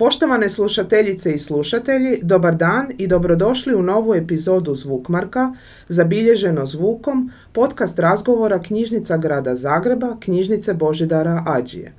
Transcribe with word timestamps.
Poštovane 0.00 0.48
slušateljice 0.48 1.32
i 1.32 1.38
slušatelji, 1.38 2.18
dobar 2.22 2.54
dan 2.54 2.88
i 2.98 3.06
dobrodošli 3.06 3.74
u 3.74 3.82
novu 3.82 4.14
epizodu 4.14 4.74
Zvukmarka, 4.74 5.54
zabilježeno 5.88 6.66
zvukom, 6.66 7.30
podcast 7.52 7.98
razgovora 7.98 8.62
Knjižnica 8.62 9.16
grada 9.16 9.56
Zagreba, 9.56 10.16
Knjižnice 10.20 10.74
Božidara 10.74 11.44
Ađije. 11.46 11.92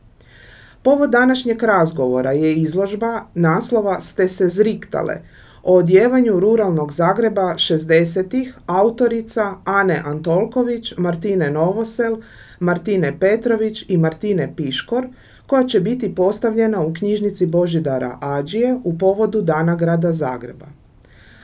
Povod 0.81 1.09
današnjeg 1.09 1.63
razgovora 1.63 2.31
je 2.31 2.55
izložba 2.55 3.21
naslova 3.33 4.01
Ste 4.01 4.27
se 4.27 4.47
zriktale 4.47 5.21
o 5.63 5.75
odjevanju 5.75 6.39
ruralnog 6.39 6.91
Zagreba 6.91 7.53
60-ih 7.55 8.55
autorica 8.65 9.53
Ane 9.65 10.01
Antolković, 10.05 10.93
Martine 10.97 11.51
Novosel, 11.51 12.17
Martine 12.59 13.13
Petrović 13.19 13.85
i 13.87 13.97
Martine 13.97 14.53
Piškor– 14.57 15.07
koja 15.47 15.63
će 15.63 15.79
biti 15.79 16.15
postavljena 16.15 16.81
u 16.81 16.93
knjižnici 16.93 17.45
Božidara 17.45 18.17
Ađije 18.21 18.77
u 18.83 18.97
povodu 18.97 19.41
Dana 19.41 19.75
grada 19.75 20.13
Zagreba. 20.13 20.65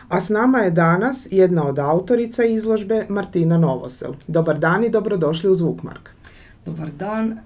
A 0.10 0.22
s 0.22 0.30
nama 0.30 0.60
je 0.60 0.72
danas 0.72 1.28
jedna 1.32 1.68
od 1.68 1.80
autorica 1.80 2.44
izložbe 2.44 3.06
Martina 3.10 3.58
Novosel. 3.58 4.14
Dobar 4.28 4.60
dan 4.60 4.84
i 4.84 4.90
dobrodošli 4.90 5.50
u 5.50 5.56
Zvukmark. 5.56 6.10
Dobar 6.66 6.90
dan, 6.92 7.40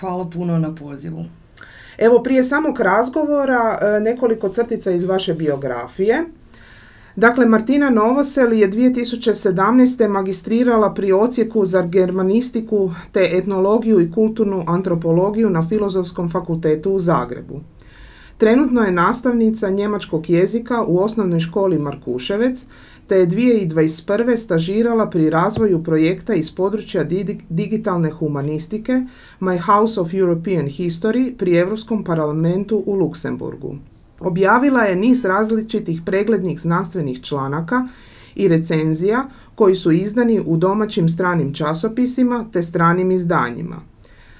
hvala 0.00 0.30
puno 0.30 0.58
na 0.58 0.74
pozivu. 0.74 1.24
Evo 1.98 2.22
prije 2.22 2.44
samog 2.44 2.80
razgovora 2.80 3.78
e, 3.80 4.00
nekoliko 4.00 4.48
crtica 4.48 4.90
iz 4.90 5.04
vaše 5.04 5.34
biografije. 5.34 6.24
Dakle, 7.16 7.46
Martina 7.46 7.90
Novosel 7.90 8.52
je 8.52 8.70
2017. 8.70 10.08
magistrirala 10.08 10.94
pri 10.94 11.12
ocijeku 11.12 11.64
za 11.64 11.82
germanistiku 11.82 12.90
te 13.12 13.28
etnologiju 13.32 14.00
i 14.00 14.12
kulturnu 14.12 14.64
antropologiju 14.66 15.50
na 15.50 15.68
Filozofskom 15.68 16.30
fakultetu 16.30 16.92
u 16.92 16.98
Zagrebu. 16.98 17.60
Trenutno 18.38 18.82
je 18.82 18.92
nastavnica 18.92 19.70
njemačkog 19.70 20.30
jezika 20.30 20.84
u 20.84 20.98
osnovnoj 20.98 21.40
školi 21.40 21.78
Markuševec, 21.78 22.64
te 23.06 23.16
je 23.16 23.26
2021. 23.26 24.36
stažirala 24.36 25.10
pri 25.10 25.30
razvoju 25.30 25.84
projekta 25.84 26.34
iz 26.34 26.50
područja 26.50 27.04
digitalne 27.48 28.10
humanistike 28.10 29.02
My 29.40 29.60
House 29.60 30.00
of 30.00 30.14
European 30.14 30.66
History 30.66 31.36
pri 31.36 31.56
Europskom 31.56 32.04
parlamentu 32.04 32.82
u 32.86 32.94
Luksemburgu. 32.94 33.76
Objavila 34.24 34.82
je 34.82 34.96
niz 34.96 35.24
različitih 35.24 36.00
preglednih 36.04 36.60
znanstvenih 36.60 37.22
članaka 37.22 37.88
i 38.34 38.48
recenzija 38.48 39.24
koji 39.54 39.74
su 39.74 39.92
izdani 39.92 40.40
u 40.46 40.56
domaćim 40.56 41.08
stranim 41.08 41.54
časopisima 41.54 42.44
te 42.52 42.62
stranim 42.62 43.10
izdanjima. 43.10 43.76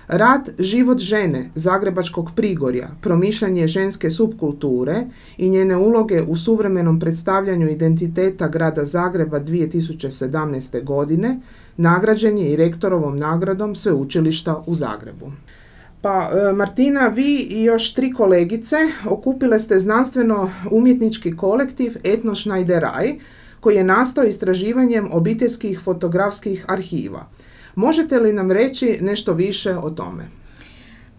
Rad 0.08 0.48
Život 0.58 0.98
žene 0.98 1.50
Zagrebačkog 1.54 2.30
prigorja, 2.36 2.88
promišljanje 3.00 3.68
ženske 3.68 4.10
subkulture 4.10 5.04
i 5.36 5.50
njene 5.50 5.76
uloge 5.76 6.22
u 6.22 6.36
suvremenom 6.36 7.00
predstavljanju 7.00 7.68
identiteta 7.68 8.48
grada 8.48 8.84
Zagreba 8.84 9.40
2017. 9.40 10.84
godine 10.84 11.40
nagrađen 11.76 12.38
je 12.38 12.52
i 12.52 12.56
rektorovom 12.56 13.18
nagradom 13.18 13.74
Sveučilišta 13.74 14.62
u 14.66 14.74
Zagrebu. 14.74 15.32
Pa 16.02 16.30
e, 16.32 16.52
Martina, 16.52 17.08
vi 17.08 17.46
i 17.50 17.64
još 17.64 17.94
tri 17.94 18.12
kolegice 18.12 18.76
okupile 19.10 19.58
ste 19.58 19.80
znanstveno 19.80 20.50
umjetnički 20.70 21.36
kolektiv 21.36 21.96
Etno 22.04 22.34
Schneideraj 22.34 23.14
koji 23.60 23.76
je 23.76 23.84
nastao 23.84 24.24
istraživanjem 24.24 25.08
obiteljskih 25.12 25.80
fotografskih 25.80 26.64
arhiva. 26.68 27.26
Možete 27.74 28.18
li 28.18 28.32
nam 28.32 28.52
reći 28.52 28.98
nešto 29.00 29.32
više 29.32 29.76
o 29.76 29.90
tome? 29.90 30.22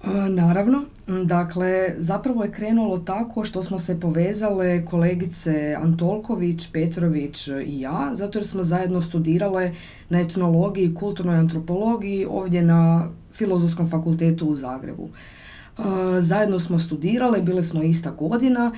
E, 0.03 0.29
naravno, 0.29 0.81
dakle 1.07 1.89
zapravo 1.97 2.43
je 2.43 2.51
krenulo 2.51 2.97
tako 2.97 3.43
što 3.43 3.63
smo 3.63 3.79
se 3.79 3.99
povezale 3.99 4.85
kolegice 4.85 5.77
Antolković, 5.81 6.71
Petrović 6.73 7.47
i 7.47 7.79
ja, 7.79 8.09
zato 8.13 8.37
jer 8.37 8.47
smo 8.47 8.63
zajedno 8.63 9.01
studirale 9.01 9.71
na 10.09 10.21
etnologiji 10.21 10.85
i 10.85 10.95
kulturnoj 10.95 11.35
antropologiji 11.35 12.25
ovdje 12.29 12.61
na 12.61 13.09
Filozofskom 13.33 13.89
fakultetu 13.89 14.47
u 14.47 14.55
Zagrebu. 14.55 15.09
E, 15.09 15.81
zajedno 16.21 16.59
smo 16.59 16.79
studirale, 16.79 17.41
bile 17.41 17.63
smo 17.63 17.83
ista 17.83 18.11
godina 18.11 18.71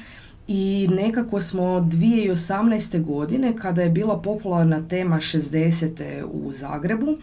i 0.47 0.87
nekako 0.91 1.41
smo 1.41 1.63
2018. 1.63 3.03
godine, 3.03 3.57
kada 3.57 3.81
je 3.81 3.89
bila 3.89 4.21
popularna 4.21 4.87
tema 4.87 5.15
60. 5.15 6.23
u 6.23 6.51
Zagrebu, 6.53 7.11
e, 7.11 7.17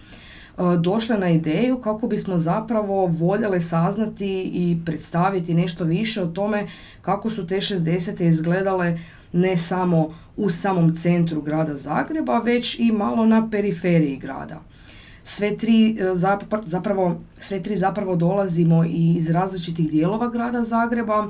došle 0.79 1.19
na 1.19 1.31
ideju 1.31 1.81
kako 1.81 2.09
bismo 2.09 2.39
zapravo 2.39 3.07
voljele 3.07 3.61
saznati 3.61 4.43
i 4.43 4.79
predstaviti 4.87 5.55
nešto 5.55 5.85
više 5.85 6.23
o 6.23 6.27
tome 6.27 6.67
kako 7.03 7.31
su 7.31 7.47
te 7.47 7.57
60. 7.57 8.23
izgledale 8.23 8.99
ne 9.33 9.57
samo 9.57 10.15
u 10.37 10.51
samom 10.51 10.97
centru 10.97 11.43
grada 11.43 11.77
Zagreba, 11.77 12.39
već 12.39 12.79
i 12.79 12.93
malo 12.93 13.27
na 13.27 13.51
periferiji 13.51 14.17
grada 14.17 14.72
sve 15.23 15.57
tri 15.57 15.97
e, 16.01 16.15
zapravo, 16.65 17.21
sve 17.39 17.63
tri 17.63 17.77
zapravo 17.77 18.17
dolazimo 18.17 18.85
iz 18.85 19.31
različitih 19.31 19.91
dijelova 19.91 20.29
grada 20.29 20.63
Zagreba. 20.63 21.29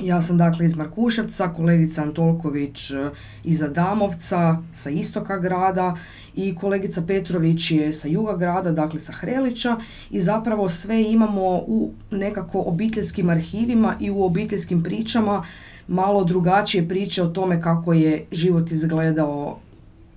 Ja 0.00 0.22
sam 0.22 0.38
dakle 0.38 0.66
iz 0.66 0.76
Markuševca, 0.76 1.52
kolegica 1.52 2.02
Antolković 2.02 2.90
e, 2.90 3.10
iz 3.44 3.62
Adamovca, 3.62 4.62
sa 4.72 4.90
istoka 4.90 5.38
grada 5.38 5.96
i 6.34 6.54
kolegica 6.54 7.02
Petrović 7.06 7.70
je 7.70 7.92
sa 7.92 8.08
juga 8.08 8.36
grada, 8.36 8.72
dakle 8.72 9.00
sa 9.00 9.12
Hrelića 9.12 9.76
i 10.10 10.20
zapravo 10.20 10.68
sve 10.68 11.02
imamo 11.02 11.42
u 11.56 11.90
nekako 12.10 12.60
obiteljskim 12.60 13.30
arhivima 13.30 13.94
i 14.00 14.10
u 14.10 14.24
obiteljskim 14.24 14.82
pričama 14.82 15.44
malo 15.88 16.24
drugačije 16.24 16.88
priče 16.88 17.22
o 17.22 17.26
tome 17.26 17.62
kako 17.62 17.92
je 17.92 18.26
život 18.32 18.70
izgledao 18.70 19.58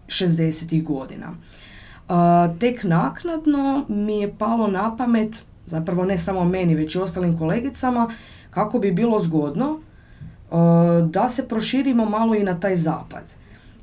60. 0.07 0.83
godina 0.83 1.35
tek 2.59 2.83
naknadno 2.83 3.85
mi 3.87 4.19
je 4.19 4.33
palo 4.37 4.67
na 4.67 4.97
pamet, 4.97 5.43
zapravo 5.65 6.05
ne 6.05 6.17
samo 6.17 6.43
meni, 6.43 6.75
već 6.75 6.95
i 6.95 6.99
ostalim 6.99 7.37
kolegicama, 7.37 8.09
kako 8.49 8.79
bi 8.79 8.91
bilo 8.91 9.19
zgodno 9.19 9.79
da 11.09 11.29
se 11.29 11.47
proširimo 11.47 12.05
malo 12.05 12.35
i 12.35 12.43
na 12.43 12.59
taj 12.59 12.75
zapad. 12.75 13.23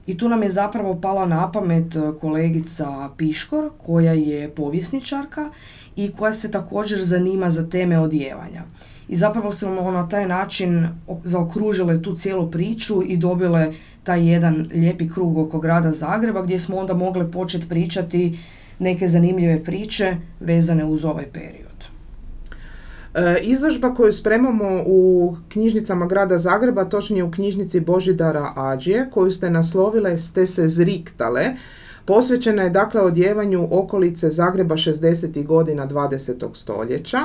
I 0.06 0.18
tu 0.18 0.28
nam 0.28 0.42
je 0.42 0.50
zapravo 0.50 1.00
pala 1.00 1.26
na 1.26 1.52
pamet 1.52 1.96
kolegica 2.20 3.08
Piškor, 3.16 3.70
koja 3.86 4.12
je 4.12 4.50
povjesničarka 4.50 5.50
i 5.96 6.12
koja 6.12 6.32
se 6.32 6.50
također 6.50 7.04
zanima 7.04 7.50
za 7.50 7.68
teme 7.70 7.98
odjevanja. 7.98 8.62
I 9.08 9.16
zapravo 9.16 9.52
smo 9.52 9.90
na 9.90 10.08
taj 10.08 10.26
način 10.28 10.88
zaokružile 11.24 12.02
tu 12.02 12.14
cijelu 12.14 12.50
priču 12.50 13.02
i 13.06 13.16
dobile 13.16 13.72
taj 14.04 14.28
jedan 14.32 14.66
lijepi 14.74 15.08
krug 15.10 15.38
oko 15.38 15.58
grada 15.58 15.92
Zagreba 15.92 16.42
gdje 16.42 16.58
smo 16.58 16.76
onda 16.76 16.94
mogli 16.94 17.30
početi 17.30 17.68
pričati 17.68 18.38
neke 18.78 19.08
zanimljive 19.08 19.64
priče 19.64 20.16
vezane 20.40 20.84
uz 20.84 21.04
ovaj 21.04 21.26
period. 21.32 21.66
E, 23.14 23.40
izložba 23.42 23.94
koju 23.94 24.12
spremamo 24.12 24.82
u 24.86 25.34
knjižnicama 25.48 26.06
grada 26.06 26.38
Zagreba, 26.38 26.84
točnije 26.84 27.24
u 27.24 27.30
knjižnici 27.30 27.80
Božidara 27.80 28.52
Ađije, 28.56 29.10
koju 29.10 29.30
ste 29.30 29.50
naslovile 29.50 30.18
Ste 30.18 30.46
se 30.46 30.68
zriktale, 30.68 31.54
posvećena 32.04 32.62
je 32.62 32.70
dakle 32.70 33.00
odjevanju 33.00 33.68
okolice 33.70 34.30
Zagreba 34.30 34.76
60. 34.76 35.46
godina 35.46 35.88
20. 35.88 36.54
stoljeća. 36.54 37.18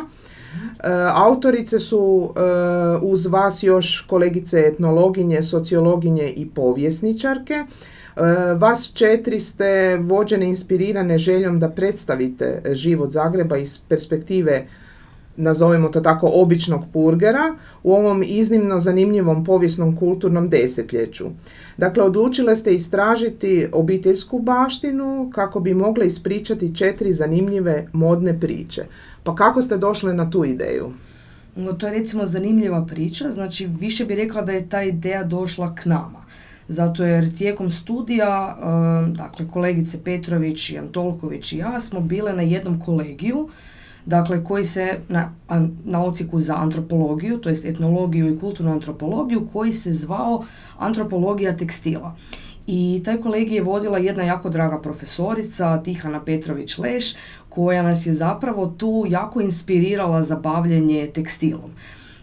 E, 0.51 0.89
autorice 1.13 1.79
su 1.79 2.33
e, 2.35 2.41
uz 3.01 3.25
vas 3.25 3.63
još 3.63 4.05
kolegice 4.09 4.59
etnologinje, 4.59 5.43
sociologinje 5.43 6.29
i 6.29 6.49
povjesničarke. 6.49 7.53
E, 7.53 7.63
vas 8.53 8.91
četiri 8.93 9.39
ste 9.39 9.97
vođene 9.97 10.45
inspirirane 10.45 11.17
željom 11.17 11.59
da 11.59 11.69
predstavite 11.69 12.61
život 12.71 13.11
Zagreba 13.11 13.57
iz 13.57 13.79
perspektive 13.87 14.67
nazovimo 15.37 15.89
to 15.89 16.01
tako, 16.01 16.31
običnog 16.33 16.81
purgera 16.93 17.55
u 17.83 17.93
ovom 17.93 18.23
iznimno 18.25 18.79
zanimljivom 18.79 19.45
povijesnom 19.45 19.95
kulturnom 19.95 20.49
desetljeću. 20.49 21.25
Dakle, 21.77 22.03
odlučile 22.03 22.55
ste 22.55 22.73
istražiti 22.73 23.67
obiteljsku 23.73 24.39
baštinu 24.39 25.31
kako 25.33 25.59
bi 25.59 25.73
mogle 25.73 26.07
ispričati 26.07 26.75
četiri 26.75 27.13
zanimljive 27.13 27.87
modne 27.93 28.39
priče. 28.39 28.85
Pa 29.23 29.35
kako 29.35 29.61
ste 29.61 29.77
došle 29.77 30.13
na 30.13 30.29
tu 30.29 30.45
ideju? 30.45 30.91
No, 31.55 31.73
to 31.73 31.87
je 31.87 31.93
recimo 31.93 32.25
zanimljiva 32.25 32.85
priča, 32.85 33.31
znači 33.31 33.67
više 33.79 34.05
bi 34.05 34.15
rekla 34.15 34.41
da 34.41 34.51
je 34.51 34.69
ta 34.69 34.83
ideja 34.83 35.23
došla 35.23 35.75
k 35.75 35.85
nama. 35.85 36.21
Zato 36.67 37.03
jer 37.03 37.37
tijekom 37.37 37.71
studija, 37.71 38.57
eh, 38.57 39.11
dakle 39.11 39.47
kolegice 39.47 40.03
Petrović 40.03 40.69
i 40.69 40.77
Antolković 40.77 41.53
i 41.53 41.57
ja 41.57 41.79
smo 41.79 41.99
bile 41.99 42.33
na 42.33 42.41
jednom 42.41 42.79
kolegiju 42.79 43.49
dakle 44.05 44.43
koji 44.43 44.63
se 44.63 44.99
na, 45.09 45.33
na 45.85 46.03
ociku 46.03 46.39
za 46.39 46.55
antropologiju, 46.55 47.37
to 47.37 47.49
jest 47.49 47.65
etnologiju 47.65 48.35
i 48.35 48.39
kulturnu 48.39 48.71
antropologiju, 48.71 49.47
koji 49.53 49.73
se 49.73 49.93
zvao 49.93 50.43
antropologija 50.77 51.57
tekstila. 51.57 52.15
I 52.67 53.01
taj 53.05 53.17
kolegij 53.21 53.55
je 53.55 53.63
vodila 53.63 53.97
jedna 53.97 54.23
jako 54.23 54.49
draga 54.49 54.79
profesorica, 54.81 55.83
Tihana 55.83 56.23
Petrović 56.25 56.77
Leš, 56.77 57.13
koja 57.49 57.83
nas 57.83 58.05
je 58.05 58.13
zapravo 58.13 58.67
tu 58.67 59.05
jako 59.09 59.41
inspirirala 59.41 60.21
za 60.21 60.35
bavljanje 60.35 61.11
tekstilom. 61.13 61.71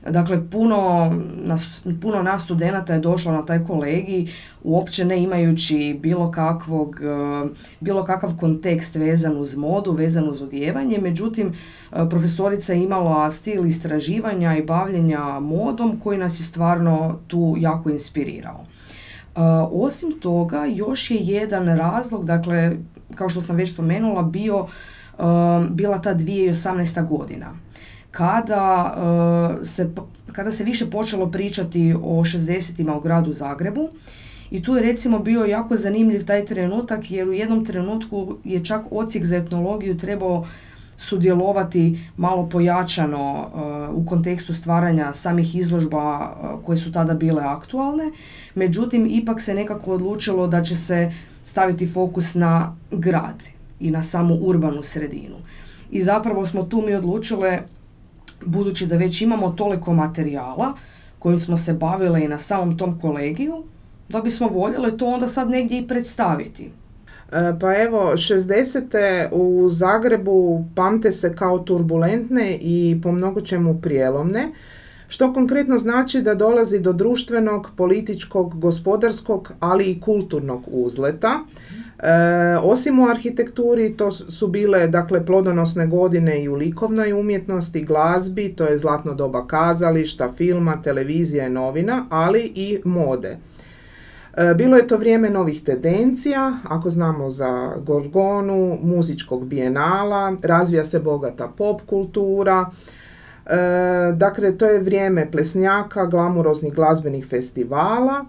Dakle, 0.07 0.51
puno 0.51 1.13
nas, 1.45 1.85
puno 2.03 2.23
nas 2.23 2.45
studenata 2.45 2.95
je 2.95 3.01
došlo 3.01 3.33
na 3.33 3.47
taj 3.47 3.65
kolegij 3.65 4.27
uopće 4.63 5.05
ne 5.05 5.23
imajući 5.23 5.99
bilo 6.03 6.31
kakvog, 6.31 7.01
e, 7.03 7.49
bilo 7.81 8.05
kakav 8.05 8.37
kontekst 8.37 8.95
vezan 8.95 9.37
uz 9.37 9.57
modu, 9.57 9.93
vezan 9.93 10.29
uz 10.29 10.43
odjevanje, 10.43 10.99
međutim 10.99 11.49
e, 11.49 12.09
profesorica 12.11 12.73
je 12.73 12.83
imala 12.83 13.31
stil 13.31 13.67
istraživanja 13.67 14.57
i 14.57 14.63
bavljenja 14.63 15.41
modom 15.41 16.01
koji 16.01 16.19
nas 16.19 16.41
je 16.41 16.45
stvarno 16.45 17.19
tu 17.27 17.55
jako 17.59 17.91
inspirirao. 17.91 18.65
E, 18.65 19.41
osim 19.73 20.21
toga, 20.21 20.65
još 20.65 21.11
je 21.11 21.17
jedan 21.17 21.77
razlog, 21.77 22.25
dakle, 22.25 22.77
kao 23.15 23.29
što 23.29 23.41
sam 23.41 23.57
već 23.57 23.73
spomenula, 23.73 24.23
bio, 24.23 24.67
bila 25.71 25.99
ta 26.03 26.15
2018. 26.15 27.09
godina 27.09 27.53
kada, 28.11 28.95
se, 29.65 29.91
kada 30.33 30.51
se 30.51 30.65
više 30.65 30.91
počelo 30.91 31.31
pričati 31.31 31.95
o 32.03 32.25
60 32.25 32.97
u 32.97 33.01
gradu 33.01 33.33
Zagrebu 33.33 33.89
i 34.51 34.63
tu 34.63 34.77
je 34.77 34.83
recimo 34.83 35.19
bio 35.19 35.45
jako 35.45 35.77
zanimljiv 35.77 36.25
taj 36.25 36.45
trenutak 36.45 37.11
jer 37.11 37.29
u 37.29 37.33
jednom 37.33 37.65
trenutku 37.65 38.37
je 38.45 38.65
čak 38.65 38.83
ocijek 38.91 39.25
za 39.25 39.37
etnologiju 39.37 39.99
trebao 39.99 40.47
sudjelovati 40.97 42.01
malo 42.17 42.49
pojačano 42.49 43.33
uh, 43.33 43.97
u 43.97 44.07
kontekstu 44.07 44.55
stvaranja 44.55 45.13
samih 45.13 45.57
izložba 45.57 46.19
uh, 46.19 46.65
koje 46.65 46.77
su 46.77 46.93
tada 46.93 47.15
bile 47.15 47.43
aktualne. 47.43 48.11
Međutim, 48.55 49.07
ipak 49.11 49.41
se 49.41 49.55
nekako 49.55 49.93
odlučilo 49.93 50.47
da 50.47 50.63
će 50.63 50.77
se 50.77 51.13
staviti 51.45 51.87
fokus 51.87 52.35
na 52.35 52.77
grad 52.91 53.45
i 53.81 53.91
na 53.91 54.03
samu 54.03 54.35
urbanu 54.35 54.83
sredinu. 54.83 55.37
I 55.91 56.03
zapravo 56.03 56.47
smo 56.47 56.63
tu 56.63 56.83
mi 56.87 56.95
odlučile, 56.95 57.63
budući 58.47 58.87
da 58.87 58.97
već 58.97 59.23
imamo 59.23 59.51
toliko 59.51 59.95
materijala 59.95 60.75
kojim 61.19 61.39
smo 61.39 61.57
se 61.57 61.73
bavile 61.73 62.25
i 62.25 62.29
na 62.29 62.39
samom 62.39 62.79
tom 62.79 63.01
kolegiju, 63.01 63.65
da 64.09 64.21
bismo 64.21 64.49
voljeli 64.49 64.99
to 64.99 65.07
onda 65.07 65.27
sad 65.27 65.51
negdje 65.51 65.79
i 65.79 65.89
predstaviti. 65.89 66.71
E, 67.33 67.59
pa 67.61 67.75
evo, 67.83 68.13
60. 68.13 69.29
u 69.33 69.69
Zagrebu 69.71 70.65
pamte 70.75 71.13
se 71.13 71.37
kao 71.37 71.59
turbulentne 71.59 72.59
i 72.61 73.01
po 73.03 73.13
mnogo 73.13 73.41
čemu 73.41 73.81
prijelomne, 73.81 74.49
što 75.09 75.33
konkretno 75.33 75.79
znači 75.79 76.23
da 76.23 76.35
dolazi 76.35 76.79
do 76.79 76.93
društvenog, 76.93 77.71
političkog, 77.77 78.61
gospodarskog, 78.61 79.53
ali 79.61 79.85
i 79.85 80.01
kulturnog 80.01 80.65
uzleta. 80.67 81.41
E, 81.99 82.57
osim 82.63 82.99
u 82.99 83.09
arhitekturi, 83.09 83.97
to 83.97 84.13
su 84.13 84.49
bile 84.49 84.87
dakle 84.89 85.27
plodonosne 85.27 85.87
godine 85.87 86.43
i 86.43 86.49
u 86.49 86.55
likovnoj 86.55 87.13
umjetnosti, 87.13 87.85
glazbi, 87.85 88.53
to 88.57 88.65
je 88.65 88.79
zlatno 88.79 89.15
doba 89.15 89.47
kazališta, 89.47 90.33
filma, 90.37 90.83
televizija 90.83 91.47
i 91.47 91.51
novina, 91.51 92.07
ali 92.11 92.53
i 92.55 92.81
mode. 92.85 93.37
E, 94.37 94.55
bilo 94.55 94.77
je 94.77 94.87
to 94.87 94.97
vrijeme 94.97 95.31
novih 95.31 95.65
tendencija, 95.65 96.53
ako 96.65 96.91
znamo 96.91 97.31
za 97.31 97.73
Gorgonu, 97.87 98.79
muzičkog 98.83 99.47
bijenala, 99.47 100.37
razvija 100.43 100.85
se 100.85 101.01
bogata 101.01 101.49
pop 101.57 101.81
kultura, 101.87 102.71
dakle 104.15 104.59
to 104.59 104.67
je 104.67 104.81
vrijeme 104.81 105.31
plesnjaka, 105.31 106.07
glamuroznih 106.07 106.75
glazbenih 106.75 107.27
festivala, 107.27 108.25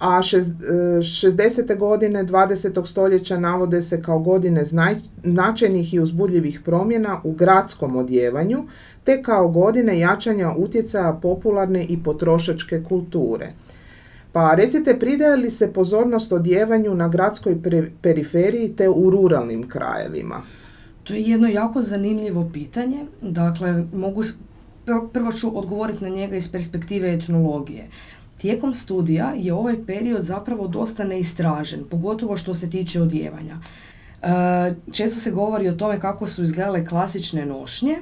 a 0.00 0.18
60. 0.18 1.72
E, 1.72 1.74
godine 1.74 2.24
20. 2.24 2.86
stoljeća 2.86 3.38
navode 3.38 3.82
se 3.82 4.02
kao 4.02 4.18
godine 4.18 4.64
značajnih 5.24 5.94
i 5.94 6.00
uzbudljivih 6.00 6.60
promjena 6.60 7.20
u 7.24 7.32
gradskom 7.32 7.96
odjevanju, 7.96 8.64
te 9.04 9.22
kao 9.22 9.48
godine 9.48 9.98
jačanja 9.98 10.52
utjecaja 10.56 11.18
popularne 11.22 11.84
i 11.84 12.02
potrošačke 12.02 12.82
kulture. 12.82 13.48
Pa 14.32 14.54
recite, 14.54 14.98
pridaje 14.98 15.36
li 15.36 15.50
se 15.50 15.72
pozornost 15.72 16.32
odjevanju 16.32 16.94
na 16.94 17.08
gradskoj 17.08 17.56
periferiji 18.02 18.74
te 18.76 18.88
u 18.88 19.10
ruralnim 19.10 19.68
krajevima? 19.68 20.42
To 21.04 21.14
je 21.14 21.22
jedno 21.22 21.48
jako 21.48 21.82
zanimljivo 21.82 22.50
pitanje. 22.52 23.04
Dakle, 23.20 23.84
mogu 23.92 24.22
prvo 25.12 25.32
ću 25.32 25.58
odgovoriti 25.58 26.04
na 26.04 26.10
njega 26.10 26.36
iz 26.36 26.52
perspektive 26.52 27.14
etnologije. 27.14 27.88
Tijekom 28.38 28.74
studija 28.74 29.32
je 29.36 29.54
ovaj 29.54 29.86
period 29.86 30.22
zapravo 30.22 30.68
dosta 30.68 31.04
neistražen, 31.04 31.84
pogotovo 31.90 32.36
što 32.36 32.54
se 32.54 32.70
tiče 32.70 33.02
odjevanja. 33.02 33.56
E, 34.22 34.74
često 34.92 35.20
se 35.20 35.30
govori 35.30 35.68
o 35.68 35.72
tome 35.72 36.00
kako 36.00 36.26
su 36.26 36.42
izgledale 36.42 36.86
klasične 36.86 37.46
nošnje, 37.46 37.98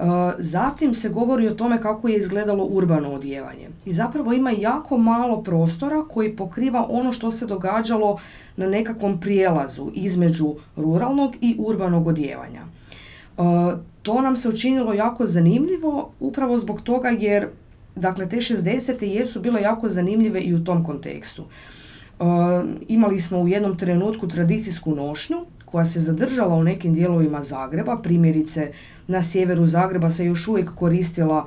E, 0.00 0.32
zatim 0.38 0.94
se 0.94 1.08
govori 1.08 1.48
o 1.48 1.54
tome 1.54 1.82
kako 1.82 2.08
je 2.08 2.16
izgledalo 2.16 2.64
urbano 2.64 3.12
odjevanje. 3.12 3.68
I 3.84 3.92
zapravo 3.92 4.32
ima 4.32 4.50
jako 4.50 4.98
malo 4.98 5.42
prostora 5.42 6.04
koji 6.08 6.36
pokriva 6.36 6.86
ono 6.90 7.12
što 7.12 7.30
se 7.30 7.46
događalo 7.46 8.18
na 8.56 8.66
nekakvom 8.66 9.20
prijelazu 9.20 9.90
između 9.94 10.54
ruralnog 10.76 11.36
i 11.40 11.56
urbanog 11.58 12.06
odjevanja. 12.06 12.62
To 14.10 14.20
nam 14.20 14.36
se 14.36 14.48
učinilo 14.48 14.94
jako 14.94 15.26
zanimljivo 15.26 16.10
upravo 16.20 16.58
zbog 16.58 16.80
toga 16.80 17.08
jer 17.08 17.48
dakle 17.96 18.28
te 18.28 18.36
60. 18.36 19.04
jesu 19.04 19.40
bile 19.40 19.62
jako 19.62 19.88
zanimljive 19.88 20.40
i 20.40 20.54
u 20.54 20.64
tom 20.64 20.84
kontekstu. 20.84 21.44
E, 21.44 22.24
imali 22.88 23.20
smo 23.20 23.40
u 23.40 23.48
jednom 23.48 23.78
trenutku 23.78 24.28
tradicijsku 24.28 24.94
nošnju 24.94 25.36
koja 25.64 25.84
se 25.84 26.00
zadržala 26.00 26.54
u 26.54 26.64
nekim 26.64 26.94
dijelovima 26.94 27.42
Zagreba, 27.42 27.96
primjerice 27.96 28.72
na 29.06 29.22
sjeveru 29.22 29.66
Zagreba 29.66 30.10
se 30.10 30.26
još 30.26 30.48
uvijek 30.48 30.74
koristila 30.74 31.46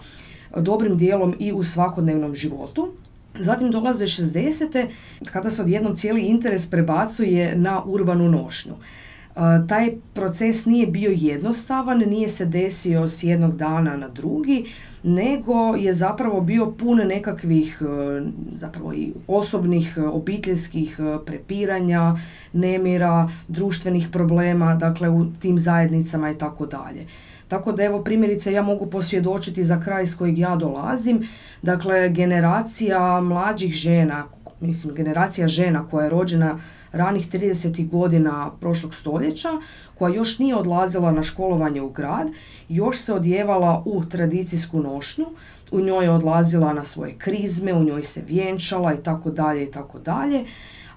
dobrim 0.58 0.98
dijelom 0.98 1.36
i 1.40 1.54
u 1.54 1.64
svakodnevnom 1.64 2.36
životu. 2.36 2.94
Zatim 3.40 3.72
dolaze 3.72 4.06
60. 4.06 4.88
kada 5.32 5.50
se 5.50 5.62
odjednom 5.62 5.96
cijeli 5.96 6.22
interes 6.22 6.70
prebacuje 6.70 7.56
na 7.56 7.84
urbanu 7.86 8.30
nošnju. 8.30 8.74
E, 9.36 9.68
taj 9.68 9.92
proces 10.14 10.66
nije 10.66 10.88
bio 10.88 11.12
jednostavan, 11.16 11.98
nije 11.98 12.30
se 12.30 12.46
desio 12.46 13.08
s 13.08 13.24
jednog 13.24 13.58
dana 13.58 13.98
na 13.98 14.08
drugi, 14.08 14.66
nego 15.04 15.76
je 15.76 15.94
zapravo 15.94 16.42
bio 16.42 16.72
pun 16.72 16.98
nekakvih 16.98 17.82
e, 17.82 18.22
zapravo 18.56 18.94
i 18.94 19.14
osobnih, 19.28 19.98
obiteljskih 20.12 21.00
e, 21.00 21.26
prepiranja, 21.26 22.16
nemira, 22.54 23.30
društvenih 23.48 24.08
problema, 24.12 24.76
dakle 24.76 25.10
u 25.10 25.26
tim 25.40 25.60
zajednicama 25.60 26.30
i 26.30 26.38
tako 26.38 26.66
dalje. 26.66 27.06
Tako 27.48 27.72
da 27.72 27.84
evo 27.84 28.04
primjerice 28.04 28.54
ja 28.54 28.62
mogu 28.62 28.86
posvjedočiti 28.86 29.64
za 29.64 29.82
kraj 29.82 30.04
iz 30.04 30.18
kojeg 30.18 30.38
ja 30.38 30.56
dolazim, 30.56 31.28
dakle 31.62 32.10
generacija 32.10 33.22
mlađih 33.22 33.74
žena, 33.74 34.24
mislim 34.60 34.96
generacija 34.96 35.48
žena 35.48 35.88
koja 35.88 36.04
je 36.04 36.10
rođena 36.10 36.60
ranih 36.94 37.30
30. 37.30 37.90
godina 37.90 38.52
prošlog 38.60 38.96
stoljeća, 38.96 39.50
koja 39.98 40.16
još 40.16 40.40
nije 40.40 40.56
odlazila 40.56 41.12
na 41.12 41.24
školovanje 41.24 41.82
u 41.82 41.90
grad, 41.90 42.28
još 42.70 42.98
se 42.98 43.14
odjevala 43.14 43.84
u 43.86 44.06
tradicijsku 44.06 44.80
nošnju, 44.80 45.26
u 45.72 45.82
njoj 45.82 46.06
je 46.06 46.12
odlazila 46.12 46.74
na 46.74 46.84
svoje 46.84 47.14
krizme, 47.18 47.74
u 47.74 47.84
njoj 47.84 48.04
se 48.04 48.22
vjenčala 48.28 48.94
i 48.94 49.04
tako 49.04 49.32
dalje 49.32 49.64
i 49.64 49.72
tako 49.72 50.00
dalje. 50.00 50.46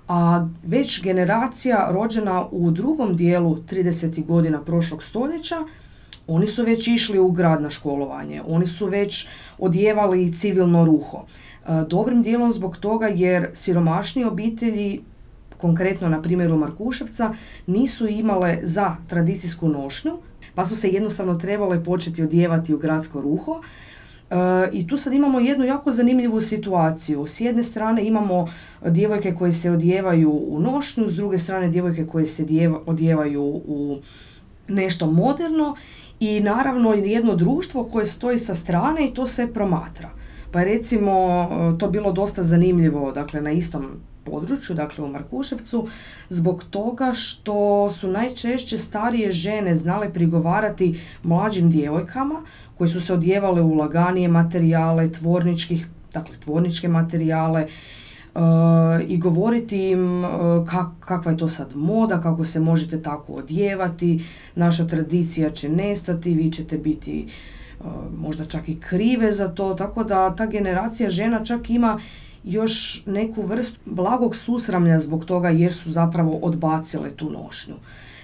A 0.08 0.48
već 0.62 1.02
generacija 1.02 1.88
rođena 1.92 2.46
u 2.50 2.70
drugom 2.70 3.16
dijelu 3.16 3.56
30. 3.56 4.24
godina 4.26 4.62
prošlog 4.62 5.02
stoljeća 5.02 5.56
oni 6.26 6.46
su 6.46 6.64
već 6.64 6.88
išli 6.88 7.18
u 7.18 7.30
grad 7.30 7.62
na 7.62 7.70
školovanje, 7.70 8.42
oni 8.46 8.66
su 8.66 8.86
već 8.86 9.28
odjevali 9.58 10.32
civilno 10.32 10.84
ruho. 10.84 11.24
E, 11.68 11.84
dobrim 11.88 12.22
dijelom 12.22 12.52
zbog 12.52 12.76
toga 12.76 13.06
jer 13.06 13.48
siromašni 13.52 14.24
obitelji, 14.24 15.00
konkretno 15.58 16.08
na 16.08 16.22
primjeru 16.22 16.56
Markuševca, 16.56 17.34
nisu 17.66 18.08
imale 18.08 18.58
za 18.62 18.96
tradicijsku 19.06 19.68
nošnju, 19.68 20.18
pa 20.54 20.64
su 20.64 20.76
se 20.76 20.88
jednostavno 20.88 21.34
trebale 21.34 21.84
početi 21.84 22.22
odjevati 22.22 22.74
u 22.74 22.78
gradsko 22.78 23.20
ruho. 23.20 23.60
E, 24.30 24.34
I 24.72 24.86
tu 24.86 24.96
sad 24.96 25.12
imamo 25.12 25.40
jednu 25.40 25.64
jako 25.64 25.92
zanimljivu 25.92 26.40
situaciju. 26.40 27.26
S 27.26 27.40
jedne 27.40 27.62
strane 27.62 28.06
imamo 28.06 28.48
djevojke 28.86 29.34
koje 29.34 29.52
se 29.52 29.70
odjevaju 29.70 30.30
u 30.48 30.60
nošnju, 30.60 31.08
s 31.08 31.14
druge 31.14 31.38
strane 31.38 31.68
djevojke 31.68 32.06
koje 32.06 32.26
se 32.26 32.70
odjevaju 32.86 33.42
u 33.44 33.98
nešto 34.68 35.06
moderno 35.06 35.76
i 36.20 36.40
naravno 36.40 36.94
jedno 36.94 37.34
društvo 37.34 37.84
koje 37.84 38.06
stoji 38.06 38.38
sa 38.38 38.54
strane 38.54 39.06
i 39.06 39.14
to 39.14 39.26
se 39.26 39.46
promatra. 39.46 40.10
Pa 40.52 40.64
recimo 40.64 41.48
to 41.78 41.88
bilo 41.90 42.12
dosta 42.12 42.42
zanimljivo 42.42 43.12
dakle, 43.12 43.40
na 43.40 43.50
istom 43.50 43.86
području, 44.26 44.76
dakle 44.76 45.04
u 45.04 45.08
Markuševcu, 45.08 45.88
zbog 46.28 46.64
toga 46.70 47.12
što 47.14 47.90
su 47.90 48.08
najčešće 48.08 48.78
starije 48.78 49.32
žene 49.32 49.74
znale 49.74 50.12
prigovarati 50.12 51.00
mlađim 51.22 51.70
djevojkama 51.70 52.42
koje 52.78 52.88
su 52.88 53.00
se 53.00 53.14
odjevale 53.14 53.62
u 53.62 53.74
laganije 53.74 54.28
materijale, 54.28 55.12
tvorničkih, 55.12 55.86
dakle 56.12 56.34
tvorničke 56.36 56.88
materijale 56.88 57.66
i 59.08 59.18
govoriti 59.18 59.90
im 59.90 60.24
e, 60.24 60.28
kakva 61.00 61.32
je 61.32 61.38
to 61.38 61.48
sad 61.48 61.76
moda, 61.76 62.20
kako 62.20 62.44
se 62.44 62.60
možete 62.60 63.02
tako 63.02 63.32
odjevati, 63.32 64.24
naša 64.54 64.86
tradicija 64.86 65.50
će 65.50 65.68
nestati, 65.68 66.34
vi 66.34 66.52
ćete 66.52 66.78
biti 66.78 67.28
možda 68.16 68.44
čak 68.44 68.68
i 68.68 68.80
krive 68.80 69.32
za 69.32 69.48
to, 69.48 69.74
tako 69.74 70.04
da 70.04 70.34
ta 70.36 70.46
generacija 70.46 71.10
žena 71.10 71.44
čak 71.44 71.70
ima 71.70 72.00
još 72.46 73.02
neku 73.06 73.42
vrstu 73.42 73.80
blagog 73.84 74.36
susramlja 74.36 74.98
zbog 74.98 75.24
toga 75.24 75.48
jer 75.48 75.72
su 75.72 75.92
zapravo 75.92 76.38
odbacile 76.42 77.10
tu 77.10 77.30
nošnju. 77.30 77.74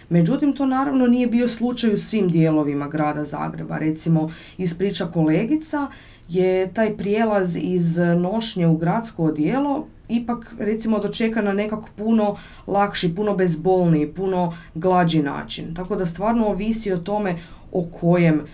Međutim, 0.09 0.53
to 0.53 0.67
naravno 0.67 1.07
nije 1.07 1.27
bio 1.27 1.49
slučaj 1.49 1.93
u 1.93 1.97
svim 1.97 2.29
dijelovima 2.29 2.89
grada 2.89 3.25
Zagreba. 3.25 3.79
Recimo, 3.79 4.31
iz 4.59 4.79
priča 4.79 5.07
kolegica 5.07 5.87
je 6.29 6.75
taj 6.75 6.97
prijelaz 6.97 7.57
iz 7.57 7.99
nošnje 7.99 8.67
u 8.67 8.77
gradsko 8.77 9.25
odijelo 9.25 9.87
ipak 10.09 10.55
recimo 10.59 10.99
dočeka 10.99 11.43
na 11.43 11.53
nekak 11.53 11.79
puno 11.97 12.37
lakši, 12.67 13.15
puno 13.15 13.35
bezbolniji, 13.35 14.13
puno 14.13 14.55
glađi 14.75 15.23
način. 15.23 15.75
Tako 15.75 15.97
da 15.97 16.07
stvarno 16.07 16.47
ovisi 16.47 16.93
o 16.93 16.99
tome 16.99 17.37
o 17.73 17.85
kojem 18.01 18.35
e, 18.35 18.45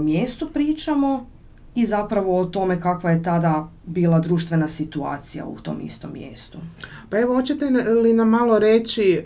mjestu 0.00 0.48
pričamo 0.52 1.26
i 1.74 1.86
zapravo 1.86 2.38
o 2.38 2.44
tome 2.44 2.80
kakva 2.80 3.10
je 3.10 3.22
tada 3.22 3.68
bila 3.86 4.20
društvena 4.20 4.68
situacija 4.68 5.46
u 5.46 5.60
tom 5.60 5.80
istom 5.80 6.12
mjestu. 6.12 6.58
Pa 7.10 7.18
evo, 7.18 7.34
hoćete 7.34 7.64
li 8.02 8.12
nam 8.12 8.28
malo 8.28 8.58
reći 8.58 9.22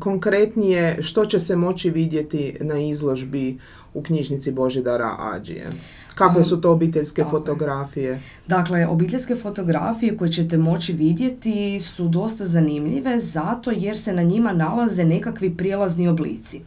konkretnije 0.00 1.02
što 1.02 1.26
će 1.26 1.40
se 1.40 1.56
moći 1.56 1.90
vidjeti 1.90 2.56
na 2.60 2.78
izložbi 2.78 3.58
u 3.94 4.02
knjižnici 4.02 4.52
Božidara 4.52 5.16
Ađije? 5.18 5.66
Kakve 6.14 6.44
su 6.44 6.60
to 6.60 6.72
obiteljske 6.72 7.24
fotografije? 7.30 8.20
Dakle, 8.46 8.86
obiteljske 8.86 9.34
fotografije 9.34 10.16
koje 10.16 10.32
ćete 10.32 10.56
moći 10.56 10.92
vidjeti 10.92 11.78
su 11.78 12.08
dosta 12.08 12.44
zanimljive 12.44 13.18
zato 13.18 13.70
jer 13.70 13.98
se 13.98 14.12
na 14.12 14.22
njima 14.22 14.52
nalaze 14.52 15.04
nekakvi 15.04 15.56
prijelazni 15.56 16.08
oblici. 16.08 16.60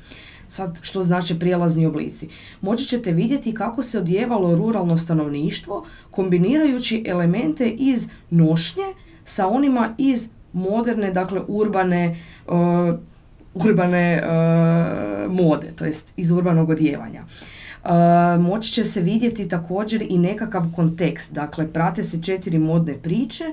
Sad, 0.52 0.80
što 0.82 1.02
znači 1.02 1.40
prijelazni 1.40 1.86
oblici? 1.86 2.28
Moći 2.62 2.86
ćete 2.86 3.12
vidjeti 3.12 3.54
kako 3.54 3.84
se 3.84 4.00
odjevalo 4.00 4.56
ruralno 4.56 4.98
stanovništvo 4.98 5.86
kombinirajući 6.10 7.04
elemente 7.08 7.70
iz 7.70 8.10
nošnje 8.30 8.84
sa 9.24 9.48
onima 9.48 9.96
iz 9.98 10.30
moderne, 10.54 11.12
dakle 11.12 11.42
urbane, 11.48 12.24
uh, 12.48 12.96
urbane 13.54 14.24
uh, 14.24 15.32
mode, 15.32 15.72
to 15.76 15.86
jest 15.86 16.14
iz 16.18 16.32
urbanog 16.32 16.70
odjevanja. 16.70 17.24
Uh, 17.84 17.92
moći 18.44 18.72
će 18.72 18.84
se 18.84 19.02
vidjeti 19.02 19.50
također 19.50 20.06
i 20.10 20.18
nekakav 20.18 20.64
kontekst, 20.76 21.34
dakle 21.34 21.74
prate 21.74 22.04
se 22.04 22.22
četiri 22.24 22.58
modne 22.58 22.98
priče 22.98 23.44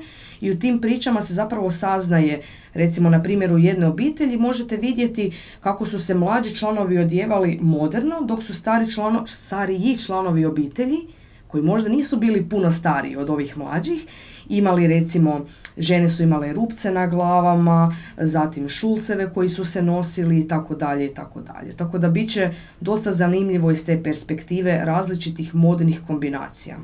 i 0.41 0.51
u 0.51 0.59
tim 0.59 0.81
pričama 0.81 1.21
se 1.21 1.35
zapravo 1.35 1.71
saznaje, 1.71 2.41
recimo 2.75 3.11
na 3.11 3.23
primjeru 3.23 3.59
jedne 3.59 3.87
obitelji 3.87 4.37
možete 4.37 4.77
vidjeti 4.77 5.33
kako 5.61 5.87
su 5.87 6.03
se 6.03 6.15
mlađi 6.15 6.55
članovi 6.55 6.99
odjevali 6.99 7.59
moderno, 7.63 8.21
dok 8.21 8.43
su 8.43 8.55
stari 8.55 8.91
člano, 8.91 9.27
stariji 9.27 9.97
članovi 9.97 10.45
obitelji, 10.45 10.99
koji 11.47 11.63
možda 11.63 11.89
nisu 11.89 12.17
bili 12.17 12.49
puno 12.49 12.71
stariji 12.71 13.17
od 13.17 13.31
ovih 13.31 13.59
mlađih, 13.59 14.07
imali 14.49 14.87
recimo, 14.87 15.47
žene 15.77 16.09
su 16.09 16.23
imale 16.23 16.53
rupce 16.53 16.91
na 16.91 17.07
glavama, 17.07 17.97
zatim 18.17 18.69
šulceve 18.69 19.31
koji 19.35 19.49
su 19.49 19.65
se 19.65 19.83
nosili 19.83 20.39
i 20.39 20.49
tako 20.49 20.75
dalje 20.75 21.07
i 21.07 21.15
tako 21.15 21.41
dalje. 21.41 21.73
Tako 21.73 21.99
da 21.99 22.09
bit 22.09 22.31
će 22.31 22.51
dosta 22.81 23.13
zanimljivo 23.13 23.71
iz 23.71 23.87
te 23.87 24.03
perspektive 24.03 24.81
različitih 24.85 25.55
modnih 25.55 26.01
kombinacija. 26.07 26.77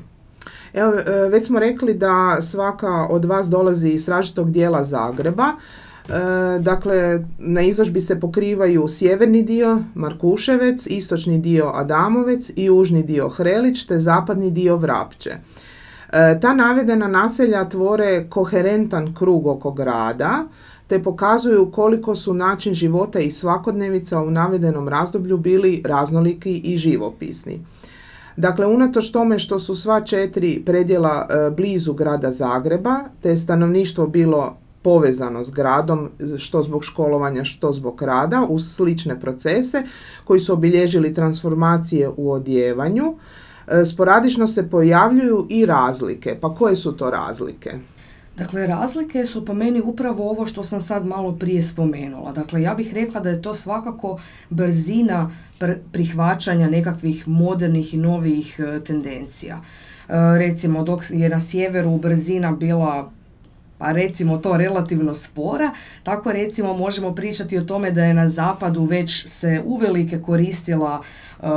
Evo, 0.73 0.93
e, 0.93 1.29
već 1.29 1.45
smo 1.45 1.59
rekli 1.59 1.93
da 1.93 2.37
svaka 2.41 3.07
od 3.09 3.25
vas 3.25 3.47
dolazi 3.47 3.89
iz 3.89 4.09
različitog 4.09 4.51
dijela 4.51 4.85
Zagreba. 4.85 5.45
E, 5.45 6.59
dakle, 6.59 7.25
na 7.37 7.61
izložbi 7.61 8.01
se 8.01 8.19
pokrivaju 8.19 8.87
sjeverni 8.87 9.43
dio 9.43 9.79
Markuševec, 9.95 10.87
istočni 10.87 11.39
dio 11.39 11.71
Adamovec 11.73 12.49
i 12.55 12.63
južni 12.63 13.03
dio 13.03 13.29
Hrelić 13.29 13.85
te 13.85 13.99
zapadni 13.99 14.51
dio 14.51 14.77
Vrapće. 14.77 15.31
E, 16.13 16.39
ta 16.39 16.53
navedena 16.53 17.07
naselja 17.07 17.69
tvore 17.69 18.29
koherentan 18.29 19.15
krug 19.15 19.47
oko 19.47 19.71
grada, 19.71 20.43
te 20.87 21.03
pokazuju 21.03 21.71
koliko 21.71 22.15
su 22.15 22.33
način 22.33 22.73
života 22.73 23.19
i 23.19 23.31
svakodnevica 23.31 24.21
u 24.21 24.31
navedenom 24.31 24.87
razdoblju 24.89 25.37
bili 25.37 25.81
raznoliki 25.85 26.57
i 26.57 26.77
živopisni. 26.77 27.61
Dakle, 28.37 28.65
unatoč 28.65 29.11
tome 29.11 29.39
što 29.39 29.59
su 29.59 29.75
sva 29.75 30.01
četiri 30.01 30.63
predjela 30.65 31.27
e, 31.29 31.49
blizu 31.51 31.93
grada 31.93 32.31
Zagreba, 32.31 32.99
te 33.21 33.29
je 33.29 33.37
stanovništvo 33.37 34.07
bilo 34.07 34.57
povezano 34.81 35.43
s 35.43 35.49
gradom, 35.49 36.09
što 36.37 36.63
zbog 36.63 36.83
školovanja, 36.83 37.43
što 37.43 37.73
zbog 37.73 38.01
rada, 38.01 38.45
uz 38.49 38.75
slične 38.75 39.19
procese 39.19 39.83
koji 40.23 40.39
su 40.39 40.53
obilježili 40.53 41.13
transformacije 41.13 42.09
u 42.17 42.31
odjevanju, 42.31 43.15
sporadično 43.91 44.47
se 44.47 44.69
pojavljuju 44.69 45.47
i 45.49 45.65
razlike. 45.65 46.37
Pa 46.41 46.55
koje 46.55 46.75
su 46.75 46.91
to 46.91 47.09
razlike? 47.09 47.71
Dakle, 48.37 48.67
razlike 48.67 49.25
su 49.25 49.45
po 49.45 49.53
meni 49.53 49.81
upravo 49.81 50.29
ovo 50.29 50.45
što 50.45 50.63
sam 50.63 50.81
sad 50.81 51.05
malo 51.05 51.31
prije 51.31 51.61
spomenula. 51.61 52.31
Dakle, 52.31 52.61
ja 52.61 52.73
bih 52.73 52.93
rekla 52.93 53.19
da 53.21 53.29
je 53.29 53.41
to 53.41 53.53
svakako 53.53 54.19
brzina 54.49 55.31
prihvaćanja 55.91 56.69
nekakvih 56.69 57.27
modernih 57.27 57.93
i 57.93 57.97
novih 57.97 58.59
e, 58.59 58.83
tendencija. 58.83 59.55
E, 59.55 60.13
recimo, 60.37 60.83
dok 60.83 61.03
je 61.09 61.29
na 61.29 61.39
sjeveru 61.39 61.97
brzina 61.97 62.51
bila 62.51 63.11
pa 63.77 63.91
recimo 63.91 64.37
to 64.37 64.57
relativno 64.57 65.15
spora, 65.15 65.71
tako 66.03 66.31
recimo 66.31 66.73
možemo 66.73 67.15
pričati 67.15 67.57
o 67.57 67.63
tome 67.63 67.91
da 67.91 68.03
je 68.03 68.13
na 68.13 68.27
zapadu 68.27 68.83
već 68.83 69.27
se 69.27 69.61
uvelike 69.65 70.21
koristila 70.21 71.01
uh, 71.39 71.47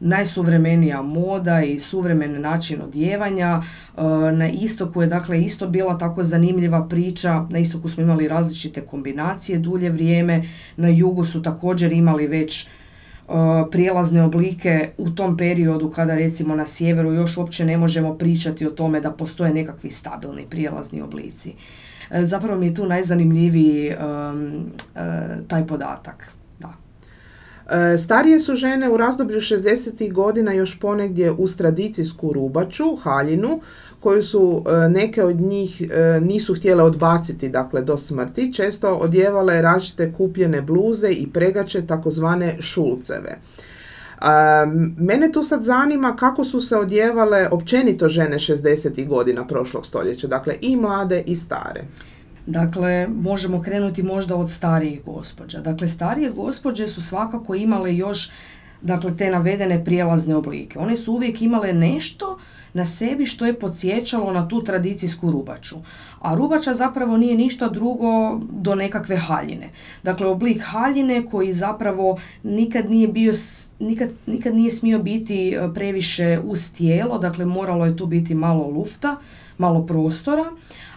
najsuvremenija 0.00 1.02
moda 1.02 1.62
i 1.62 1.78
suvremen 1.78 2.40
način 2.40 2.82
odjevanja. 2.82 3.62
Uh, 3.96 4.02
na 4.32 4.48
istoku 4.48 5.02
je 5.02 5.06
dakle 5.08 5.42
isto 5.42 5.66
bila 5.66 5.98
tako 5.98 6.22
zanimljiva 6.22 6.88
priča, 6.88 7.46
na 7.50 7.58
istoku 7.58 7.88
smo 7.88 8.02
imali 8.02 8.28
različite 8.28 8.80
kombinacije 8.80 9.58
dulje 9.58 9.90
vrijeme, 9.90 10.42
na 10.76 10.88
jugu 10.88 11.24
su 11.24 11.42
također 11.42 11.92
imali 11.92 12.26
već 12.26 12.68
prijelazne 13.70 14.22
oblike 14.22 14.88
u 14.98 15.10
tom 15.10 15.36
periodu 15.36 15.90
kada 15.90 16.14
recimo 16.14 16.56
na 16.56 16.66
sjeveru 16.66 17.12
još 17.12 17.36
uopće 17.36 17.64
ne 17.64 17.76
možemo 17.76 18.14
pričati 18.18 18.66
o 18.66 18.70
tome 18.70 19.00
da 19.00 19.10
postoje 19.10 19.54
nekakvi 19.54 19.90
stabilni 19.90 20.46
prijelazni 20.50 21.02
oblici. 21.02 21.54
E, 22.10 22.24
zapravo 22.24 22.60
mi 22.60 22.66
je 22.66 22.74
tu 22.74 22.86
najzanimljiviji 22.86 23.86
e, 23.86 23.96
taj 25.48 25.66
podatak. 25.66 26.28
Da. 26.58 26.74
E, 27.76 27.96
starije 27.96 28.40
su 28.40 28.54
žene 28.54 28.90
u 28.90 28.96
razdoblju 28.96 29.40
60. 29.40 30.12
godina 30.12 30.52
još 30.52 30.80
ponegdje 30.80 31.30
uz 31.30 31.56
tradicijsku 31.56 32.32
rubaču, 32.32 32.96
haljinu, 32.96 33.60
koju 34.02 34.22
su 34.22 34.64
e, 34.66 34.88
neke 34.88 35.24
od 35.24 35.40
njih 35.40 35.82
e, 35.82 36.20
nisu 36.20 36.54
htjele 36.54 36.82
odbaciti 36.82 37.48
dakle 37.48 37.82
do 37.82 37.96
smrti, 37.98 38.52
često 38.52 38.94
odjevale 38.94 39.62
različite 39.62 40.12
kupljene 40.12 40.62
bluze 40.62 41.08
i 41.08 41.28
pregače 41.32 41.86
takozvane 41.86 42.56
šulceve. 42.60 43.38
Mene 44.96 45.32
tu 45.32 45.42
sad 45.42 45.62
zanima 45.62 46.16
kako 46.16 46.44
su 46.44 46.60
se 46.60 46.76
odjevale 46.76 47.48
općenito 47.50 48.08
žene 48.08 48.38
60. 48.38 49.08
godina 49.08 49.46
prošlog 49.46 49.86
stoljeća, 49.86 50.26
dakle 50.26 50.54
i 50.60 50.76
mlade 50.76 51.22
i 51.26 51.36
stare. 51.36 51.84
Dakle, 52.46 53.08
možemo 53.08 53.62
krenuti 53.62 54.02
možda 54.02 54.36
od 54.36 54.50
starijih 54.50 55.04
gospođa. 55.04 55.60
Dakle, 55.60 55.88
starije 55.88 56.30
gospođe 56.30 56.86
su 56.86 57.02
svakako 57.02 57.54
imale 57.54 57.96
još 57.96 58.30
dakle, 58.82 59.16
te 59.16 59.30
navedene 59.30 59.84
prijelazne 59.84 60.36
oblike. 60.36 60.78
One 60.78 60.96
su 60.96 61.12
uvijek 61.12 61.42
imale 61.42 61.72
nešto 61.72 62.38
na 62.74 62.84
sebi 62.86 63.26
što 63.26 63.46
je 63.46 63.58
podsjećalo 63.58 64.32
na 64.32 64.48
tu 64.48 64.64
tradicijsku 64.64 65.30
rubaču. 65.30 65.76
A 66.20 66.34
rubača 66.34 66.74
zapravo 66.74 67.16
nije 67.16 67.36
ništa 67.36 67.68
drugo 67.68 68.40
do 68.50 68.74
nekakve 68.74 69.16
haljine. 69.16 69.68
Dakle, 70.02 70.26
oblik 70.26 70.62
haljine 70.62 71.26
koji 71.26 71.52
zapravo 71.52 72.18
nikad 72.42 72.90
nije 72.90 73.08
bio, 73.08 73.32
nikad, 73.78 74.10
nikad 74.26 74.54
nije 74.54 74.70
smio 74.70 74.98
biti 74.98 75.48
e, 75.48 75.74
previše 75.74 76.40
uz 76.44 76.72
tijelo, 76.72 77.18
dakle 77.18 77.44
moralo 77.44 77.86
je 77.86 77.96
tu 77.96 78.06
biti 78.06 78.34
malo 78.34 78.66
lufta, 78.66 79.16
malo 79.58 79.86
prostora, 79.86 80.44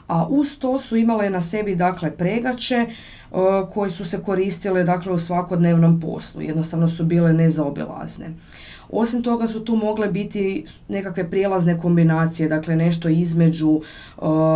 a 0.07 0.27
uz 0.27 0.59
to 0.59 0.79
su 0.79 0.97
imale 0.97 1.29
na 1.29 1.41
sebi 1.41 1.75
dakle 1.75 2.11
pregače 2.11 2.75
e, 2.75 2.87
koje 3.73 3.89
su 3.89 4.05
se 4.05 4.23
koristile 4.23 4.83
dakle 4.83 5.13
u 5.13 5.17
svakodnevnom 5.17 5.99
poslu, 5.99 6.41
jednostavno 6.41 6.87
su 6.87 7.05
bile 7.05 7.33
nezaobilazne. 7.33 8.33
Osim 8.89 9.23
toga 9.23 9.47
su 9.47 9.65
tu 9.65 9.75
mogle 9.75 10.07
biti 10.07 10.65
nekakve 10.87 11.29
prijelazne 11.29 11.79
kombinacije, 11.79 12.49
dakle 12.49 12.75
nešto 12.75 13.09
između 13.09 13.69
uh, 13.69 13.83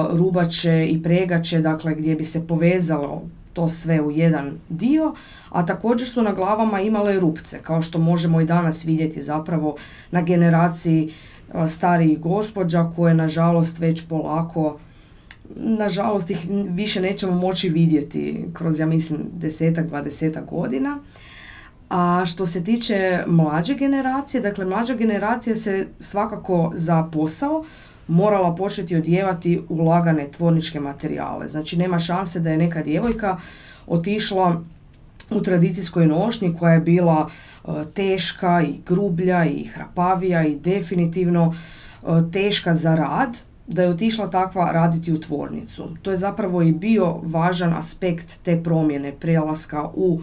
rubače 0.10 0.88
i 0.90 1.04
pregače, 1.04 1.62
dakle 1.62 1.96
gdje 1.96 2.16
bi 2.16 2.24
se 2.24 2.48
povezalo 2.48 3.22
to 3.54 3.70
sve 3.70 4.02
u 4.02 4.12
jedan 4.12 4.52
dio, 4.70 5.14
a 5.50 5.66
također 5.66 6.08
su 6.08 6.24
na 6.24 6.34
glavama 6.34 6.82
imale 6.82 7.20
rupce, 7.20 7.60
kao 7.64 7.82
što 7.82 8.00
možemo 8.00 8.42
i 8.42 8.46
danas 8.46 8.86
vidjeti 8.86 9.22
zapravo 9.22 9.76
na 10.12 10.22
generaciji 10.22 11.14
uh, 11.54 11.68
starijih 11.68 12.20
gospođa 12.20 12.92
koje 12.96 13.14
nažalost 13.14 13.80
već 13.80 14.08
polako 14.08 14.78
nažalost 15.56 16.30
ih 16.30 16.48
više 16.70 17.02
nećemo 17.02 17.36
moći 17.36 17.70
vidjeti 17.70 18.46
kroz 18.54 18.80
ja 18.80 18.86
mislim 18.86 19.20
desetak, 19.34 19.88
dvadesetak 19.88 20.46
godina 20.46 21.00
A 21.90 22.24
što 22.26 22.46
se 22.46 22.64
tiče 22.64 23.24
mlađe 23.28 23.76
generacije, 23.76 24.42
dakle 24.42 24.66
mlađa 24.66 24.94
generacija 24.94 25.56
se 25.56 25.88
svakako 26.00 26.72
za 26.76 27.10
posao 27.12 27.66
morala 28.08 28.56
početi 28.56 28.96
odjevati 28.96 29.62
u 29.70 29.84
lagane 29.84 30.28
tvorničke 30.32 30.80
materijale. 30.80 31.48
Znači 31.48 31.78
nema 31.78 32.00
šanse 32.00 32.40
da 32.40 32.50
je 32.50 32.58
neka 32.58 32.84
djevojka 32.84 33.38
otišla 33.88 34.62
u 35.30 35.42
tradicijskoj 35.42 36.08
nošnji 36.08 36.56
koja 36.60 36.74
je 36.74 36.80
bila 36.80 37.30
e, 37.30 37.70
teška 37.94 38.62
i 38.62 38.80
grublja 38.88 39.46
i 39.46 39.64
hrapavija 39.64 40.44
i 40.46 40.56
definitivno 40.56 41.56
e, 42.04 42.08
teška 42.32 42.74
za 42.74 42.96
rad, 42.96 43.38
da 43.70 43.82
je 43.82 43.90
otišla 43.90 44.30
takva 44.30 44.72
raditi 44.72 45.14
u 45.14 45.22
tvornicu. 45.22 45.90
To 46.02 46.12
je 46.12 46.18
zapravo 46.18 46.62
i 46.62 46.72
bio 46.72 47.20
važan 47.24 47.74
aspekt 47.74 48.40
te 48.44 48.64
promjene 48.64 49.12
prelaska 49.12 49.90
u 49.94 50.22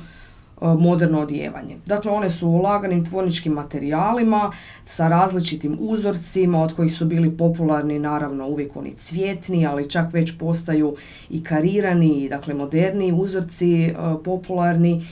E, 0.60 0.66
moderno 0.66 1.20
odjevanje. 1.20 1.76
Dakle, 1.86 2.10
one 2.10 2.30
su 2.30 2.48
u 2.48 2.58
laganim 2.58 3.04
tvorničkim 3.04 3.52
materijalima 3.52 4.52
sa 4.84 5.08
različitim 5.08 5.76
uzorcima 5.80 6.62
od 6.62 6.76
kojih 6.76 6.94
su 6.94 7.06
bili 7.06 7.36
popularni 7.36 7.98
naravno 7.98 8.48
uvijek 8.48 8.76
oni 8.76 8.94
cvjetni, 8.94 9.66
ali 9.66 9.90
čak 9.90 10.12
već 10.12 10.38
postaju 10.38 10.96
i 11.30 11.44
karirani, 11.44 12.28
dakle 12.28 12.54
moderni 12.54 13.12
uzorci 13.12 13.90
uh, 13.90 14.22
popularni. 14.24 15.06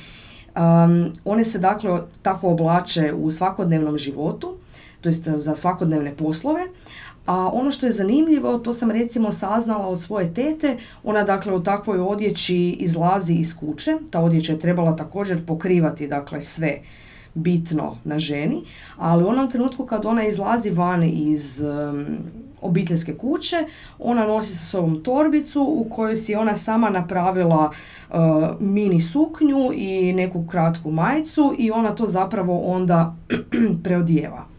Um, 0.56 1.12
one 1.24 1.44
se 1.44 1.58
dakle 1.58 2.00
tako 2.22 2.48
oblače 2.48 3.12
u 3.12 3.30
svakodnevnom 3.30 3.98
životu, 3.98 4.56
to 5.00 5.08
jest 5.08 5.28
za 5.28 5.54
svakodnevne 5.54 6.14
poslove, 6.16 6.60
a 7.26 7.50
ono 7.52 7.70
što 7.70 7.86
je 7.86 7.92
zanimljivo, 7.92 8.58
to 8.58 8.74
sam 8.74 8.90
recimo 8.90 9.32
saznala 9.32 9.88
od 9.88 10.02
svoje 10.02 10.34
tete, 10.34 10.76
ona 11.04 11.22
dakle 11.22 11.52
u 11.54 11.62
takvoj 11.62 11.98
odjeći 11.98 12.76
izlazi 12.80 13.34
iz 13.34 13.56
kuće, 13.56 13.96
ta 14.10 14.20
odjeća 14.20 14.52
je 14.52 14.58
trebala 14.58 14.96
također 14.96 15.46
pokrivati 15.46 16.08
dakle 16.08 16.40
sve 16.40 16.78
bitno 17.34 17.96
na 18.04 18.18
ženi, 18.18 18.62
ali 18.96 19.24
u 19.24 19.28
onom 19.28 19.50
trenutku 19.50 19.86
kad 19.86 20.06
ona 20.06 20.24
izlazi 20.24 20.70
van 20.70 21.02
iz 21.02 21.64
obiteljske 22.64 23.14
kuće, 23.14 23.56
ona 23.98 24.26
nosi 24.26 24.56
sa 24.56 24.64
sobom 24.64 25.02
torbicu 25.02 25.62
u 25.62 25.86
kojoj 25.90 26.16
si 26.16 26.34
ona 26.34 26.56
sama 26.56 26.90
napravila 26.90 27.70
uh, 27.70 28.16
mini 28.60 29.00
suknju 29.00 29.72
i 29.72 30.12
neku 30.12 30.46
kratku 30.46 30.90
majicu 30.90 31.54
i 31.58 31.70
ona 31.70 31.94
to 31.94 32.06
zapravo 32.06 32.58
onda 32.58 33.14
preodjeva. 33.84 34.53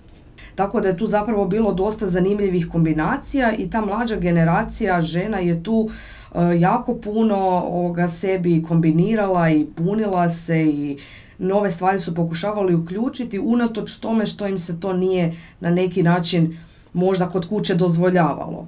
Tako 0.56 0.82
da 0.82 0.88
je 0.88 0.98
tu 0.98 1.08
zapravo 1.08 1.46
bilo 1.46 1.74
dosta 1.74 2.08
zanimljivih 2.08 2.70
kombinacija 2.72 3.54
i 3.54 3.70
ta 3.70 3.82
mlađa 3.82 4.16
generacija 4.16 5.02
žena 5.02 5.38
je 5.38 5.64
tu 5.64 5.90
e, 5.90 6.60
jako 6.60 6.96
puno 6.96 7.38
ovoga 7.66 8.08
sebi 8.08 8.64
kombinirala 8.64 9.50
i 9.50 9.66
punila 9.76 10.30
se 10.30 10.66
i 10.66 10.98
nove 11.38 11.72
stvari 11.72 12.00
su 12.00 12.16
pokušavali 12.16 12.76
uključiti 12.76 13.40
unatoč 13.40 13.98
tome 13.98 14.26
što 14.26 14.48
im 14.48 14.58
se 14.58 14.80
to 14.80 14.94
nije 14.94 15.34
na 15.60 15.70
neki 15.70 16.04
način 16.04 16.58
možda 16.94 17.30
kod 17.30 17.50
kuće 17.50 17.76
dozvoljavalo. 17.76 18.68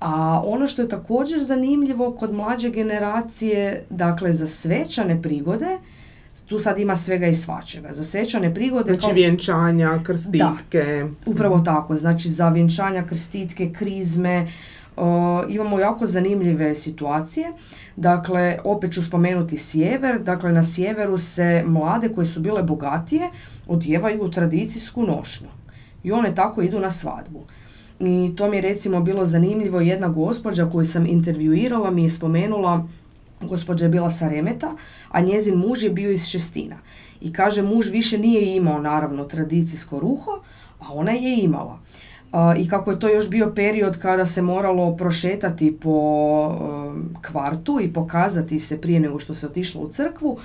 A 0.00 0.42
ono 0.44 0.66
što 0.66 0.82
je 0.82 0.88
također 0.88 1.44
zanimljivo 1.44 2.12
kod 2.12 2.34
mlađe 2.34 2.70
generacije, 2.70 3.84
dakle 3.90 4.32
za 4.32 4.46
svečane 4.46 5.22
prigode, 5.22 5.78
tu 6.46 6.58
sad 6.58 6.78
ima 6.78 6.96
svega 6.96 7.26
i 7.26 7.34
svačega. 7.34 7.92
Za 7.92 8.04
svečane 8.04 8.54
prigode... 8.54 8.94
Znači 8.94 9.14
vjenčanja, 9.14 10.00
krstitke. 10.02 11.06
upravo 11.26 11.58
tako. 11.58 11.96
Znači 11.96 12.28
za 12.28 12.48
vjenčanja, 12.48 13.06
krstitke, 13.06 13.72
krizme, 13.72 14.46
imamo 15.48 15.78
jako 15.78 16.06
zanimljive 16.06 16.74
situacije. 16.74 17.52
Dakle, 17.96 18.58
opet 18.64 18.92
ću 18.92 19.02
spomenuti 19.02 19.58
sjever. 19.58 20.20
Dakle, 20.22 20.52
na 20.52 20.62
sjeveru 20.62 21.18
se 21.18 21.62
mlade 21.66 22.08
koje 22.08 22.26
su 22.26 22.40
bile 22.40 22.62
bogatije 22.62 23.30
odjevaju 23.66 24.22
u 24.22 24.30
tradicijsku 24.30 25.02
nošnju. 25.02 25.48
I 26.02 26.12
one 26.12 26.34
tako 26.34 26.62
idu 26.62 26.80
na 26.80 26.90
svadbu. 26.90 27.42
I 28.00 28.36
to 28.36 28.50
mi 28.50 28.56
je 28.56 28.62
recimo 28.62 29.00
bilo 29.00 29.26
zanimljivo. 29.26 29.80
Jedna 29.80 30.08
gospođa 30.08 30.70
koju 30.70 30.86
sam 30.86 31.06
intervjuirala 31.06 31.90
mi 31.90 32.02
je 32.02 32.10
spomenula 32.10 32.88
Gospođa 33.40 33.84
je 33.84 33.88
bila 33.88 34.10
sa 34.10 34.28
Remeta, 34.28 34.72
a 35.08 35.20
njezin 35.20 35.54
muž 35.54 35.82
je 35.82 35.90
bio 35.90 36.10
iz 36.10 36.26
Šestina. 36.26 36.76
I 37.20 37.32
kaže, 37.32 37.62
muž 37.62 37.90
više 37.90 38.18
nije 38.18 38.56
imao 38.56 38.82
naravno 38.82 39.24
tradicijsko 39.24 39.98
ruho, 39.98 40.30
a 40.80 40.92
ona 40.92 41.12
je 41.12 41.36
imala. 41.36 41.78
I 42.58 42.68
kako 42.68 42.90
je 42.90 43.00
to 43.00 43.08
još 43.08 43.30
bio 43.30 43.52
period 43.56 43.98
kada 43.98 44.26
se 44.26 44.42
moralo 44.42 44.96
prošetati 44.96 45.76
po 45.76 45.90
um, 45.90 47.14
kvartu 47.30 47.80
i 47.80 47.92
pokazati 47.92 48.58
se 48.58 48.80
prije 48.80 49.00
nego 49.00 49.18
što 49.18 49.34
se 49.34 49.46
otišlo 49.46 49.80
u 49.80 49.88
crkvu, 49.88 50.38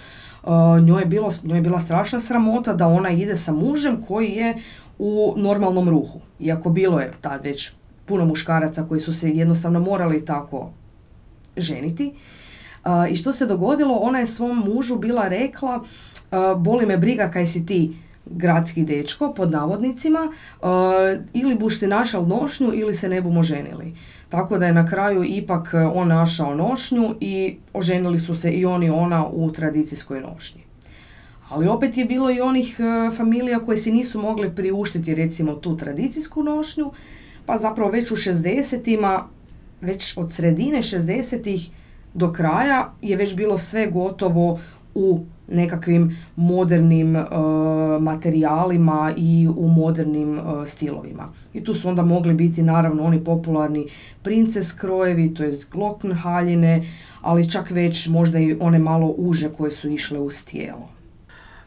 njoj, 0.81 1.01
je 1.01 1.05
bilo, 1.05 1.29
njoj 1.43 1.57
je 1.57 1.61
bila 1.61 1.79
strašna 1.79 2.19
sramota 2.19 2.73
da 2.73 2.87
ona 2.87 3.09
ide 3.09 3.35
sa 3.35 3.51
mužem 3.51 4.01
koji 4.01 4.31
je 4.31 4.57
u 4.99 5.33
normalnom 5.37 5.89
ruhu. 5.89 6.19
Iako 6.39 6.69
bilo 6.69 6.99
je 6.99 7.11
tad 7.21 7.43
već 7.43 7.71
puno 8.05 8.25
muškaraca 8.25 8.85
koji 8.87 8.99
su 8.99 9.13
se 9.13 9.29
jednostavno 9.29 9.79
morali 9.79 10.25
tako 10.25 10.69
ženiti. 11.57 12.13
I 13.11 13.15
što 13.15 13.31
se 13.31 13.45
dogodilo? 13.45 13.95
Ona 13.95 14.19
je 14.19 14.25
svom 14.25 14.63
mužu 14.65 14.95
bila 14.95 15.27
rekla 15.27 15.83
boli 16.57 16.85
me 16.85 16.97
briga 16.97 17.31
kaj 17.31 17.47
si 17.47 17.65
ti 17.65 17.95
gradski 18.25 18.83
dečko, 18.83 19.33
pod 19.33 19.51
navodnicima, 19.51 20.31
ili 21.33 21.55
buš 21.55 21.79
si 21.79 21.87
našao 21.87 22.25
nošnju 22.25 22.71
ili 22.73 22.93
se 22.93 23.09
ne 23.09 23.21
bumo 23.21 23.43
ženili. 23.43 23.93
Tako 24.29 24.57
da 24.57 24.65
je 24.65 24.73
na 24.73 24.89
kraju 24.89 25.23
ipak 25.23 25.73
on 25.93 26.07
našao 26.07 26.55
nošnju 26.55 27.15
i 27.19 27.57
oženili 27.73 28.19
su 28.19 28.35
se 28.35 28.51
i 28.51 28.65
on 28.65 28.83
i 28.83 28.89
ona 28.89 29.27
u 29.27 29.51
tradicijskoj 29.51 30.21
nošnji. 30.21 30.61
Ali 31.49 31.67
opet 31.67 31.97
je 31.97 32.05
bilo 32.05 32.31
i 32.31 32.41
onih 32.41 32.79
familija 33.17 33.59
koje 33.59 33.77
si 33.77 33.91
nisu 33.91 34.21
mogli 34.21 34.55
priuštiti 34.55 35.15
recimo 35.15 35.53
tu 35.53 35.77
tradicijsku 35.77 36.43
nošnju, 36.43 36.91
pa 37.45 37.57
zapravo 37.57 37.91
već 37.91 38.11
u 38.11 38.15
60-ima, 38.15 39.27
već 39.81 40.17
od 40.17 40.31
sredine 40.31 40.77
60-ih 40.77 41.69
do 42.13 42.33
kraja 42.33 42.93
je 43.01 43.15
već 43.15 43.35
bilo 43.35 43.57
sve 43.57 43.87
gotovo 43.87 44.59
u 44.95 45.19
nekakvim 45.47 46.17
modernim 46.35 47.15
uh, 47.15 47.23
materijalima 48.01 49.13
i 49.17 49.49
u 49.57 49.67
modernim 49.67 50.39
uh, 50.39 50.67
stilovima. 50.67 51.29
I 51.53 51.63
tu 51.63 51.73
su 51.73 51.89
onda 51.89 52.01
mogli 52.01 52.33
biti 52.33 52.63
naravno 52.63 53.03
oni 53.03 53.23
popularni 53.23 53.87
princes 54.23 54.73
krojevi, 54.73 55.33
to 55.33 55.43
je 55.43 55.51
haljine, 56.23 56.83
ali 57.21 57.49
čak 57.49 57.71
već 57.71 58.07
možda 58.07 58.39
i 58.39 58.57
one 58.59 58.79
malo 58.79 59.13
uže 59.17 59.49
koje 59.57 59.71
su 59.71 59.89
išle 59.89 60.19
uz 60.19 60.45
tijelo. 60.45 60.89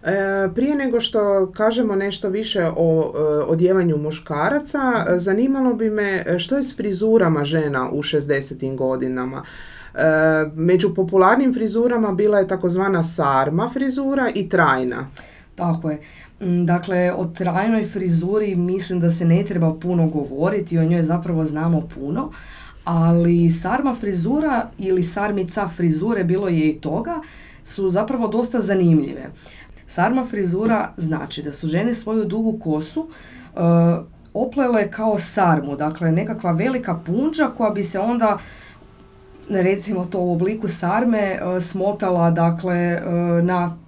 E, 0.07 0.49
prije 0.55 0.75
nego 0.75 1.01
što 1.01 1.53
kažemo 1.55 1.97
nešto 1.97 2.29
više 2.29 2.71
o 2.77 3.13
e, 3.15 3.21
odjevanju 3.45 3.97
muškaraca, 3.97 4.81
zanimalo 5.19 5.75
bi 5.75 5.91
me 5.91 6.39
što 6.39 6.57
je 6.57 6.63
s 6.63 6.77
frizurama 6.77 7.45
žena 7.45 7.91
u 7.91 8.03
60. 8.03 8.77
godinama. 8.77 9.43
Među 10.55 10.95
popularnim 10.95 11.55
frizurama 11.55 12.13
bila 12.13 12.39
je 12.39 12.49
takozvana 12.49 13.05
sarma 13.05 13.71
frizura 13.73 14.31
i 14.35 14.49
trajna. 14.49 15.07
Tako 15.55 15.91
je. 15.91 16.01
Mm, 16.41 16.67
dakle, 16.67 17.13
o 17.13 17.25
trajnoj 17.25 17.85
frizuri 17.85 18.55
mislim 18.55 19.01
da 19.01 19.11
se 19.11 19.25
ne 19.25 19.45
treba 19.45 19.75
puno 19.75 20.07
govoriti, 20.07 20.79
o 20.79 20.85
njoj 20.85 21.03
zapravo 21.03 21.45
znamo 21.45 21.89
puno, 21.95 22.31
ali 22.85 23.51
sarma 23.51 23.95
frizura 23.95 24.71
ili 24.79 25.03
sarmica 25.03 25.69
frizure, 25.69 26.25
bilo 26.25 26.49
je 26.49 26.69
i 26.71 26.81
toga, 26.81 27.21
su 27.63 27.91
zapravo 27.91 28.29
dosta 28.29 28.61
zanimljive. 28.61 29.31
Sarma 29.87 30.25
frizura 30.25 30.93
znači 30.97 31.43
da 31.43 31.53
su 31.53 31.69
žene 31.69 31.95
svoju 31.95 32.25
dugu 32.25 32.59
kosu 32.59 33.01
uh, 33.01 33.61
oplele 34.35 34.91
kao 34.91 35.19
sarmu, 35.19 35.77
dakle 35.77 36.13
nekakva 36.13 36.53
velika 36.53 36.95
punđa 36.95 37.47
koja 37.57 37.71
bi 37.71 37.83
se 37.83 37.99
onda 37.99 38.39
recimo 39.51 40.05
to 40.05 40.21
u 40.21 40.33
obliku 40.33 40.69
sarme 40.69 41.19
e, 41.19 41.61
smotala 41.61 42.31
dakle 42.31 42.77
e, 42.77 43.01
na 43.43 43.79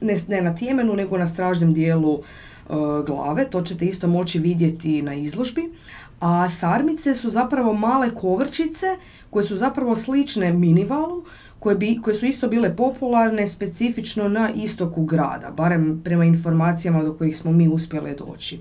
ne, 0.00 0.14
ne 0.28 0.42
na 0.42 0.54
tijemenu 0.54 0.96
nego 0.96 1.18
na 1.18 1.26
stražnjem 1.26 1.74
dijelu 1.74 2.18
e, 2.18 2.72
glave, 3.06 3.50
to 3.50 3.60
ćete 3.60 3.84
isto 3.84 4.08
moći 4.08 4.38
vidjeti 4.38 5.02
na 5.02 5.14
izložbi. 5.14 5.72
A 6.20 6.48
sarmice 6.48 7.14
su 7.14 7.28
zapravo 7.28 7.72
male 7.72 8.14
kovrčice 8.14 8.86
koje 9.30 9.44
su 9.44 9.56
zapravo 9.56 9.96
slične 9.96 10.52
minivalu, 10.52 11.24
koje, 11.58 11.76
bi, 11.76 12.00
koje 12.02 12.14
su 12.14 12.26
isto 12.26 12.48
bile 12.48 12.76
popularne 12.76 13.46
specifično 13.46 14.28
na 14.28 14.50
istoku 14.54 15.04
grada, 15.04 15.50
barem 15.50 16.00
prema 16.04 16.24
informacijama 16.24 17.02
do 17.02 17.14
kojih 17.14 17.36
smo 17.36 17.52
mi 17.52 17.68
uspjeli 17.68 18.16
doći 18.18 18.60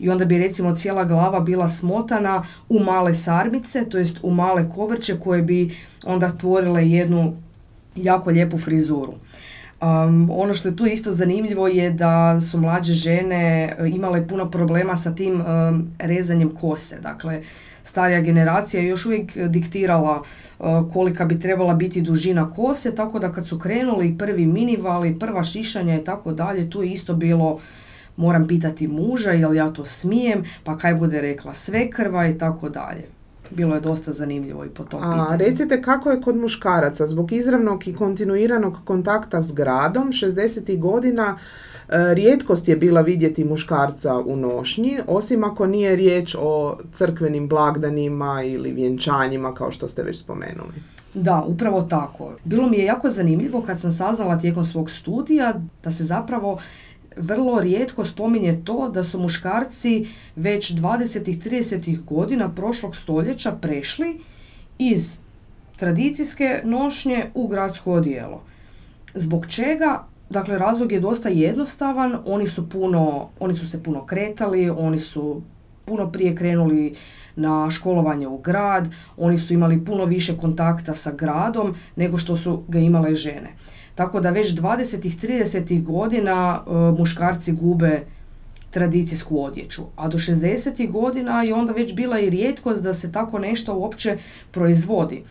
i 0.00 0.10
onda 0.10 0.24
bi 0.24 0.38
recimo 0.38 0.74
cijela 0.74 1.04
glava 1.04 1.40
bila 1.40 1.68
smotana 1.68 2.44
u 2.68 2.78
male 2.78 3.14
sarmice, 3.14 3.84
to 3.84 3.98
jest 3.98 4.18
u 4.22 4.30
male 4.30 4.70
kovrće 4.70 5.20
koje 5.20 5.42
bi 5.42 5.76
onda 6.04 6.36
tvorile 6.38 6.88
jednu 6.88 7.36
jako 7.96 8.30
lijepu 8.30 8.58
frizuru. 8.58 9.12
Um, 9.80 10.30
ono 10.32 10.54
što 10.54 10.68
je 10.68 10.76
tu 10.76 10.86
isto 10.86 11.12
zanimljivo 11.12 11.68
je 11.68 11.90
da 11.90 12.40
su 12.40 12.60
mlađe 12.60 12.92
žene 12.92 13.76
e, 13.78 13.88
imale 13.88 14.28
puno 14.28 14.50
problema 14.50 14.96
sa 14.96 15.14
tim 15.14 15.40
um, 15.40 15.90
rezanjem 15.98 16.50
kose. 16.50 17.00
Dakle, 17.00 17.42
starija 17.82 18.20
generacija 18.20 18.82
je 18.82 18.88
još 18.88 19.06
uvijek 19.06 19.36
diktirala 19.48 20.22
e, 20.22 20.62
kolika 20.92 21.24
bi 21.24 21.40
trebala 21.40 21.74
biti 21.74 22.00
dužina 22.00 22.52
kose, 22.52 22.94
tako 22.94 23.18
da 23.18 23.32
kad 23.32 23.48
su 23.48 23.58
krenuli 23.58 24.18
prvi 24.18 24.46
minivali, 24.46 25.18
prva 25.18 25.44
šišanja 25.44 26.00
i 26.00 26.04
tako 26.04 26.32
dalje, 26.32 26.70
tu 26.70 26.82
je 26.82 26.90
isto 26.90 27.14
bilo 27.14 27.60
moram 28.20 28.48
pitati 28.48 28.88
muža 28.88 29.30
jel 29.30 29.54
ja 29.54 29.70
to 29.70 29.86
smijem, 29.86 30.44
pa 30.64 30.78
kaj 30.78 30.94
bude 30.94 31.20
rekla 31.20 31.54
sve 31.54 31.90
krva 31.90 32.28
i 32.28 32.38
tako 32.38 32.68
dalje. 32.68 33.04
Bilo 33.50 33.74
je 33.74 33.80
dosta 33.80 34.12
zanimljivo 34.12 34.64
i 34.64 34.68
po 34.68 34.84
tom 34.84 35.00
A 35.02 35.36
recite 35.36 35.82
kako 35.82 36.10
je 36.10 36.20
kod 36.20 36.36
muškaraca 36.36 37.06
zbog 37.06 37.32
izravnog 37.32 37.88
i 37.88 37.94
kontinuiranog 37.94 38.76
kontakta 38.84 39.42
s 39.42 39.52
gradom 39.52 40.12
60. 40.12 40.78
godina 40.78 41.38
e, 41.88 42.14
rijetkost 42.14 42.68
je 42.68 42.76
bila 42.76 43.00
vidjeti 43.00 43.44
muškarca 43.44 44.18
u 44.18 44.36
nošnji, 44.36 44.98
osim 45.06 45.44
ako 45.44 45.66
nije 45.66 45.96
riječ 45.96 46.36
o 46.38 46.78
crkvenim 46.94 47.48
blagdanima 47.48 48.42
ili 48.42 48.72
vjenčanjima 48.72 49.54
kao 49.54 49.70
što 49.70 49.88
ste 49.88 50.02
već 50.02 50.18
spomenuli. 50.18 50.74
Da, 51.14 51.44
upravo 51.46 51.82
tako. 51.82 52.32
Bilo 52.44 52.68
mi 52.68 52.76
je 52.76 52.84
jako 52.84 53.10
zanimljivo 53.10 53.62
kad 53.62 53.80
sam 53.80 53.92
saznala 53.92 54.38
tijekom 54.38 54.64
svog 54.64 54.90
studija 54.90 55.60
da 55.84 55.90
se 55.90 56.04
zapravo 56.04 56.58
vrlo 57.20 57.60
rijetko 57.60 58.04
spominje 58.04 58.60
to 58.64 58.88
da 58.88 59.04
su 59.04 59.20
muškarci 59.20 60.06
već 60.36 60.72
20. 60.72 61.50
30. 61.50 62.04
godina 62.04 62.48
prošlog 62.48 62.96
stoljeća 62.96 63.52
prešli 63.52 64.20
iz 64.78 65.16
tradicijske 65.76 66.60
nošnje 66.64 67.30
u 67.34 67.48
gradsko 67.48 67.92
odijelo. 67.92 68.42
Zbog 69.14 69.46
čega? 69.46 70.04
Dakle, 70.30 70.58
razlog 70.58 70.92
je 70.92 71.00
dosta 71.00 71.28
jednostavan, 71.28 72.18
oni 72.26 72.46
su, 72.46 72.68
puno, 72.68 73.28
oni 73.40 73.54
su 73.54 73.70
se 73.70 73.82
puno 73.82 74.06
kretali, 74.06 74.70
oni 74.70 75.00
su 75.00 75.42
puno 75.84 76.12
prije 76.12 76.36
krenuli 76.36 76.94
na 77.36 77.70
školovanje 77.70 78.28
u 78.28 78.38
grad, 78.38 78.88
oni 79.16 79.38
su 79.38 79.54
imali 79.54 79.84
puno 79.84 80.04
više 80.04 80.36
kontakta 80.36 80.94
sa 80.94 81.12
gradom 81.12 81.74
nego 81.96 82.18
što 82.18 82.36
su 82.36 82.62
ga 82.68 82.78
imale 82.78 83.14
žene. 83.14 83.50
Tako 83.94 84.20
da 84.20 84.30
već 84.30 84.54
20. 84.54 85.26
30. 85.26 85.82
godina 85.82 86.62
e, 86.66 86.70
muškarci 86.98 87.52
gube 87.52 88.00
tradicijsku 88.70 89.44
odjeću. 89.44 89.82
A 89.96 90.08
do 90.08 90.18
60. 90.18 90.90
godina 90.90 91.42
je 91.42 91.54
onda 91.54 91.72
već 91.72 91.94
bila 91.94 92.20
i 92.20 92.30
rijetkost 92.30 92.82
da 92.82 92.94
se 92.94 93.12
tako 93.12 93.38
nešto 93.38 93.74
uopće 93.74 94.18
proizvodi. 94.50 95.22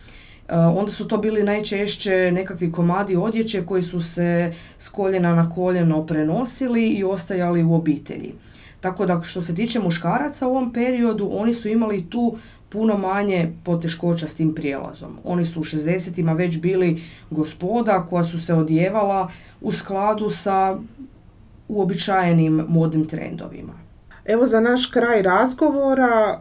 E, 0.48 0.56
onda 0.56 0.92
su 0.92 1.08
to 1.08 1.18
bili 1.18 1.42
najčešće 1.42 2.30
nekakvi 2.32 2.72
komadi 2.72 3.16
odjeće 3.16 3.66
koji 3.66 3.82
su 3.82 4.00
se 4.00 4.52
s 4.78 4.88
koljena 4.88 5.34
na 5.34 5.50
koljeno 5.50 6.06
prenosili 6.06 6.88
i 6.88 7.04
ostajali 7.04 7.64
u 7.64 7.74
obitelji. 7.74 8.34
Tako 8.80 9.06
da 9.06 9.22
što 9.22 9.42
se 9.42 9.54
tiče 9.54 9.80
muškaraca 9.80 10.46
u 10.46 10.50
ovom 10.50 10.72
periodu, 10.72 11.30
oni 11.32 11.54
su 11.54 11.68
imali 11.68 12.10
tu 12.10 12.36
puno 12.70 12.98
manje 12.98 13.52
poteškoća 13.64 14.28
s 14.28 14.34
tim 14.34 14.54
prijelazom. 14.54 15.18
Oni 15.24 15.44
su 15.44 15.60
u 15.60 15.64
60 15.64 16.36
već 16.36 16.58
bili 16.58 17.02
gospoda 17.30 18.06
koja 18.10 18.24
su 18.24 18.40
se 18.40 18.54
odjevala 18.54 19.30
u 19.60 19.72
skladu 19.72 20.30
sa 20.30 20.78
uobičajenim 21.68 22.64
modnim 22.68 23.06
trendovima. 23.06 23.72
Evo 24.24 24.46
za 24.46 24.60
naš 24.60 24.86
kraj 24.86 25.22
razgovora 25.22 26.38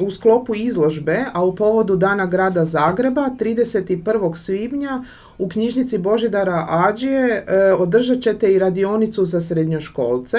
u 0.00 0.10
sklopu 0.10 0.54
izložbe, 0.54 1.24
a 1.32 1.44
u 1.44 1.56
povodu 1.56 1.96
Dana 1.96 2.26
grada 2.26 2.64
Zagreba 2.64 3.30
31. 3.38 4.36
svibnja 4.36 5.04
u 5.38 5.48
knjižnici 5.48 5.98
Božidara 5.98 6.66
Ađije 6.68 7.44
e, 7.46 7.72
održat 7.72 8.20
ćete 8.20 8.52
i 8.52 8.58
radionicu 8.58 9.24
za 9.24 9.40
srednjoškolce 9.40 10.38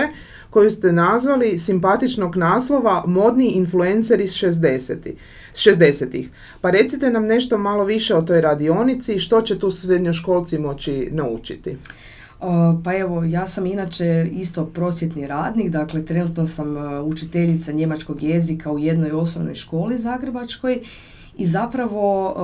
koju 0.53 0.71
ste 0.71 0.91
nazvali 0.91 1.59
simpatičnog 1.59 2.35
naslova 2.35 3.03
Modni 3.07 3.47
influencer 3.47 4.21
iz 4.21 4.31
60 4.31 4.95
60 5.55 6.27
Pa 6.61 6.69
recite 6.69 7.11
nam 7.11 7.25
nešto 7.25 7.57
malo 7.57 7.83
više 7.83 8.15
o 8.15 8.21
toj 8.21 8.41
radionici 8.41 9.13
i 9.13 9.19
što 9.19 9.41
će 9.41 9.59
tu 9.59 9.71
srednjoškolci 9.71 10.57
moći 10.57 11.09
naučiti. 11.11 11.77
Pa 12.83 12.97
evo, 12.97 13.23
ja 13.23 13.47
sam 13.47 13.65
inače 13.65 14.29
isto 14.31 14.65
prosjetni 14.65 15.27
radnik, 15.27 15.69
dakle 15.69 16.05
trenutno 16.05 16.45
sam 16.45 16.77
e, 16.77 17.01
učiteljica 17.01 17.71
njemačkog 17.71 18.23
jezika 18.23 18.71
u 18.71 18.79
jednoj 18.79 19.11
osnovnoj 19.11 19.55
školi 19.55 19.97
zagrebačkoj 19.97 20.79
i 21.37 21.45
zapravo 21.45 22.35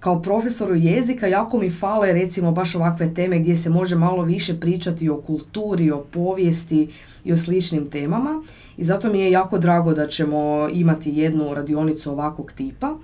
kao 0.00 0.22
profesoru 0.22 0.74
jezika 0.74 1.26
jako 1.26 1.58
mi 1.58 1.70
fale 1.70 2.12
recimo 2.12 2.52
baš 2.52 2.74
ovakve 2.74 3.14
teme 3.14 3.38
gdje 3.38 3.56
se 3.56 3.70
može 3.70 3.96
malo 3.96 4.22
više 4.22 4.60
pričati 4.60 5.08
o 5.08 5.20
kulturi, 5.20 5.90
o 5.90 6.04
povijesti 6.10 6.88
i 7.24 7.32
o 7.32 7.36
sličnim 7.36 7.90
temama 7.90 8.42
i 8.76 8.84
zato 8.84 9.12
mi 9.12 9.20
je 9.20 9.30
jako 9.30 9.58
drago 9.58 9.94
da 9.94 10.06
ćemo 10.06 10.68
imati 10.72 11.10
jednu 11.10 11.54
radionicu 11.54 12.12
ovakvog 12.12 12.52
tipa. 12.52 12.94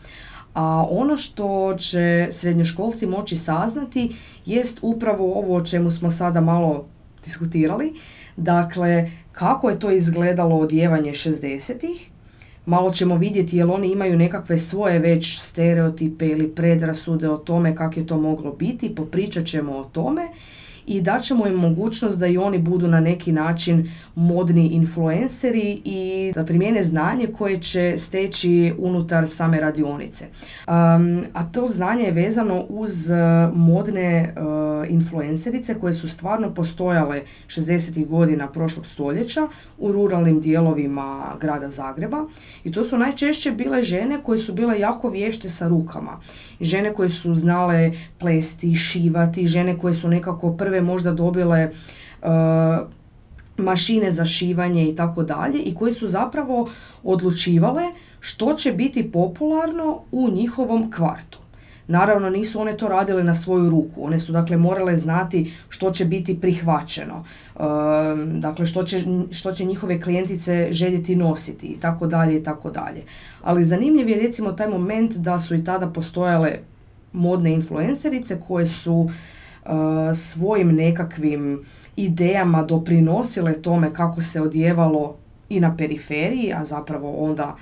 A 0.54 0.86
ono 0.90 1.16
što 1.16 1.74
će 1.78 2.28
srednjoškolci 2.30 3.06
moći 3.06 3.36
saznati 3.36 4.16
jest 4.46 4.78
upravo 4.82 5.38
ovo 5.38 5.56
o 5.56 5.64
čemu 5.64 5.90
smo 5.90 6.10
sada 6.10 6.40
malo 6.40 6.84
diskutirali. 7.24 7.92
Dakle, 8.36 9.10
kako 9.32 9.70
je 9.70 9.78
to 9.78 9.90
izgledalo 9.90 10.56
odjevanje 10.56 11.10
60-ih, 11.10 12.10
malo 12.66 12.90
ćemo 12.90 13.16
vidjeti 13.16 13.56
jel 13.56 13.72
oni 13.72 13.92
imaju 13.92 14.18
nekakve 14.18 14.58
svoje 14.58 14.98
već 14.98 15.40
stereotipe 15.40 16.26
ili 16.26 16.54
predrasude 16.54 17.30
o 17.30 17.36
tome 17.36 17.76
kako 17.76 18.00
je 18.00 18.06
to 18.06 18.20
moglo 18.20 18.52
biti, 18.52 18.94
popričat 18.94 19.46
ćemo 19.46 19.72
o 19.72 19.84
tome 19.84 20.22
i 20.86 21.00
daćemo 21.00 21.46
im 21.46 21.54
mogućnost 21.54 22.18
da 22.18 22.26
i 22.26 22.38
oni 22.38 22.58
budu 22.58 22.88
na 22.88 23.00
neki 23.00 23.32
način 23.32 23.90
modni 24.14 24.68
influenceri 24.68 25.82
i 25.84 26.32
da 26.34 26.44
primijene 26.44 26.82
znanje 26.82 27.26
koje 27.26 27.56
će 27.56 27.94
steći 27.96 28.74
unutar 28.78 29.28
same 29.28 29.60
radionice. 29.60 30.24
Um, 30.24 31.24
a 31.32 31.44
to 31.52 31.68
znanje 31.68 32.04
je 32.04 32.12
vezano 32.12 32.64
uz 32.68 33.10
uh, 33.10 33.56
modne 33.56 34.34
uh, 34.36 34.90
influencerice 34.90 35.74
koje 35.80 35.94
su 35.94 36.08
stvarno 36.08 36.54
postojale 36.54 37.22
60. 37.46 38.06
godina 38.06 38.48
prošlog 38.48 38.86
stoljeća 38.86 39.48
u 39.78 39.92
ruralnim 39.92 40.40
dijelovima 40.40 41.36
grada 41.40 41.70
Zagreba 41.70 42.24
i 42.64 42.72
to 42.72 42.84
su 42.84 42.98
najčešće 42.98 43.50
bile 43.50 43.82
žene 43.82 44.22
koje 44.22 44.38
su 44.38 44.54
bile 44.54 44.80
jako 44.80 45.08
vješte 45.08 45.48
sa 45.48 45.68
rukama. 45.68 46.20
Žene 46.60 46.94
koje 46.94 47.08
su 47.08 47.34
znale 47.34 47.92
plesti, 48.18 48.74
šivati, 48.74 49.46
žene 49.46 49.78
koje 49.78 49.94
su 49.94 50.08
nekako 50.08 50.52
prve 50.56 50.73
možda 50.80 51.12
dobile 51.12 51.70
uh, 52.22 52.28
mašine 53.56 54.10
za 54.10 54.24
šivanje 54.24 54.88
i 54.88 54.96
tako 54.96 55.22
dalje 55.22 55.58
i 55.58 55.74
koji 55.74 55.92
su 55.92 56.08
zapravo 56.08 56.68
odlučivale 57.02 57.82
što 58.20 58.52
će 58.52 58.72
biti 58.72 59.12
popularno 59.12 60.00
u 60.12 60.30
njihovom 60.30 60.90
kvartu. 60.90 61.38
Naravno 61.86 62.30
nisu 62.30 62.60
one 62.60 62.76
to 62.76 62.88
radile 62.88 63.24
na 63.24 63.34
svoju 63.34 63.70
ruku, 63.70 64.04
one 64.04 64.18
su 64.18 64.32
dakle 64.32 64.56
morale 64.56 64.96
znati 64.96 65.52
što 65.68 65.90
će 65.90 66.04
biti 66.04 66.40
prihvaćeno, 66.40 67.14
um, 67.14 68.40
dakle 68.40 68.66
što 68.66 68.82
će, 68.82 69.04
što 69.30 69.52
će 69.52 69.64
njihove 69.64 70.00
klijentice 70.00 70.68
željeti 70.70 71.16
nositi 71.16 71.66
i 71.66 71.80
tako 71.80 72.06
dalje 72.06 72.36
i 72.36 72.42
tako 72.42 72.70
dalje. 72.70 73.02
Ali 73.42 73.64
zanimljiv 73.64 74.08
je 74.08 74.20
recimo 74.20 74.52
taj 74.52 74.68
moment 74.68 75.16
da 75.16 75.38
su 75.38 75.54
i 75.54 75.64
tada 75.64 75.86
postojale 75.86 76.58
modne 77.12 77.52
influencerice 77.52 78.40
koje 78.48 78.66
su 78.66 79.10
svojim 80.14 80.74
nekakvim 80.74 81.64
idejama 81.96 82.62
doprinosile 82.62 83.62
tome 83.62 83.94
kako 83.94 84.20
se 84.20 84.40
odjevalo 84.40 85.16
i 85.48 85.60
na 85.60 85.76
periferiji, 85.76 86.52
a 86.52 86.64
zapravo 86.64 87.16
onda 87.16 87.56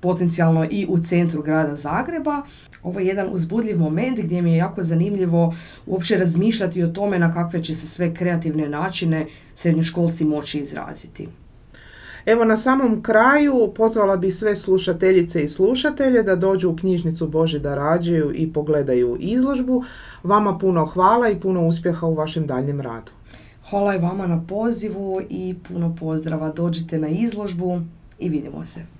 potencijalno 0.00 0.66
i 0.70 0.86
u 0.88 0.98
centru 0.98 1.42
grada 1.42 1.74
Zagreba. 1.74 2.42
Ovo 2.82 3.00
je 3.00 3.06
jedan 3.06 3.28
uzbudljiv 3.30 3.78
moment 3.78 4.20
gdje 4.20 4.42
mi 4.42 4.50
je 4.52 4.56
jako 4.56 4.82
zanimljivo 4.82 5.54
uopće 5.86 6.16
razmišljati 6.16 6.82
o 6.82 6.88
tome 6.88 7.18
na 7.18 7.34
kakve 7.34 7.62
će 7.62 7.74
se 7.74 7.86
sve 7.86 8.14
kreativne 8.14 8.68
načine 8.68 9.26
srednjoškolci 9.54 10.24
moći 10.24 10.60
izraziti. 10.60 11.28
Evo 12.28 12.44
na 12.44 12.56
samom 12.56 13.02
kraju 13.02 13.72
pozvala 13.76 14.16
bi 14.16 14.30
sve 14.30 14.56
slušateljice 14.56 15.44
i 15.44 15.48
slušatelje 15.48 16.22
da 16.22 16.36
dođu 16.36 16.70
u 16.70 16.76
knjižnicu 16.76 17.26
Božida 17.26 17.74
Rađeju 17.74 18.32
i 18.34 18.52
pogledaju 18.52 19.16
izložbu. 19.20 19.84
Vama 20.22 20.58
puno 20.58 20.86
hvala 20.86 21.28
i 21.28 21.40
puno 21.40 21.66
uspjeha 21.66 22.06
u 22.06 22.14
vašem 22.14 22.46
daljem 22.46 22.80
radu. 22.80 23.12
Hvala 23.70 23.94
i 23.94 23.98
vama 23.98 24.26
na 24.26 24.44
pozivu 24.48 25.20
i 25.28 25.54
puno 25.68 25.96
pozdrava. 26.00 26.50
Dođite 26.50 26.98
na 26.98 27.08
izložbu 27.08 27.80
i 28.18 28.28
vidimo 28.28 28.64
se. 28.64 28.97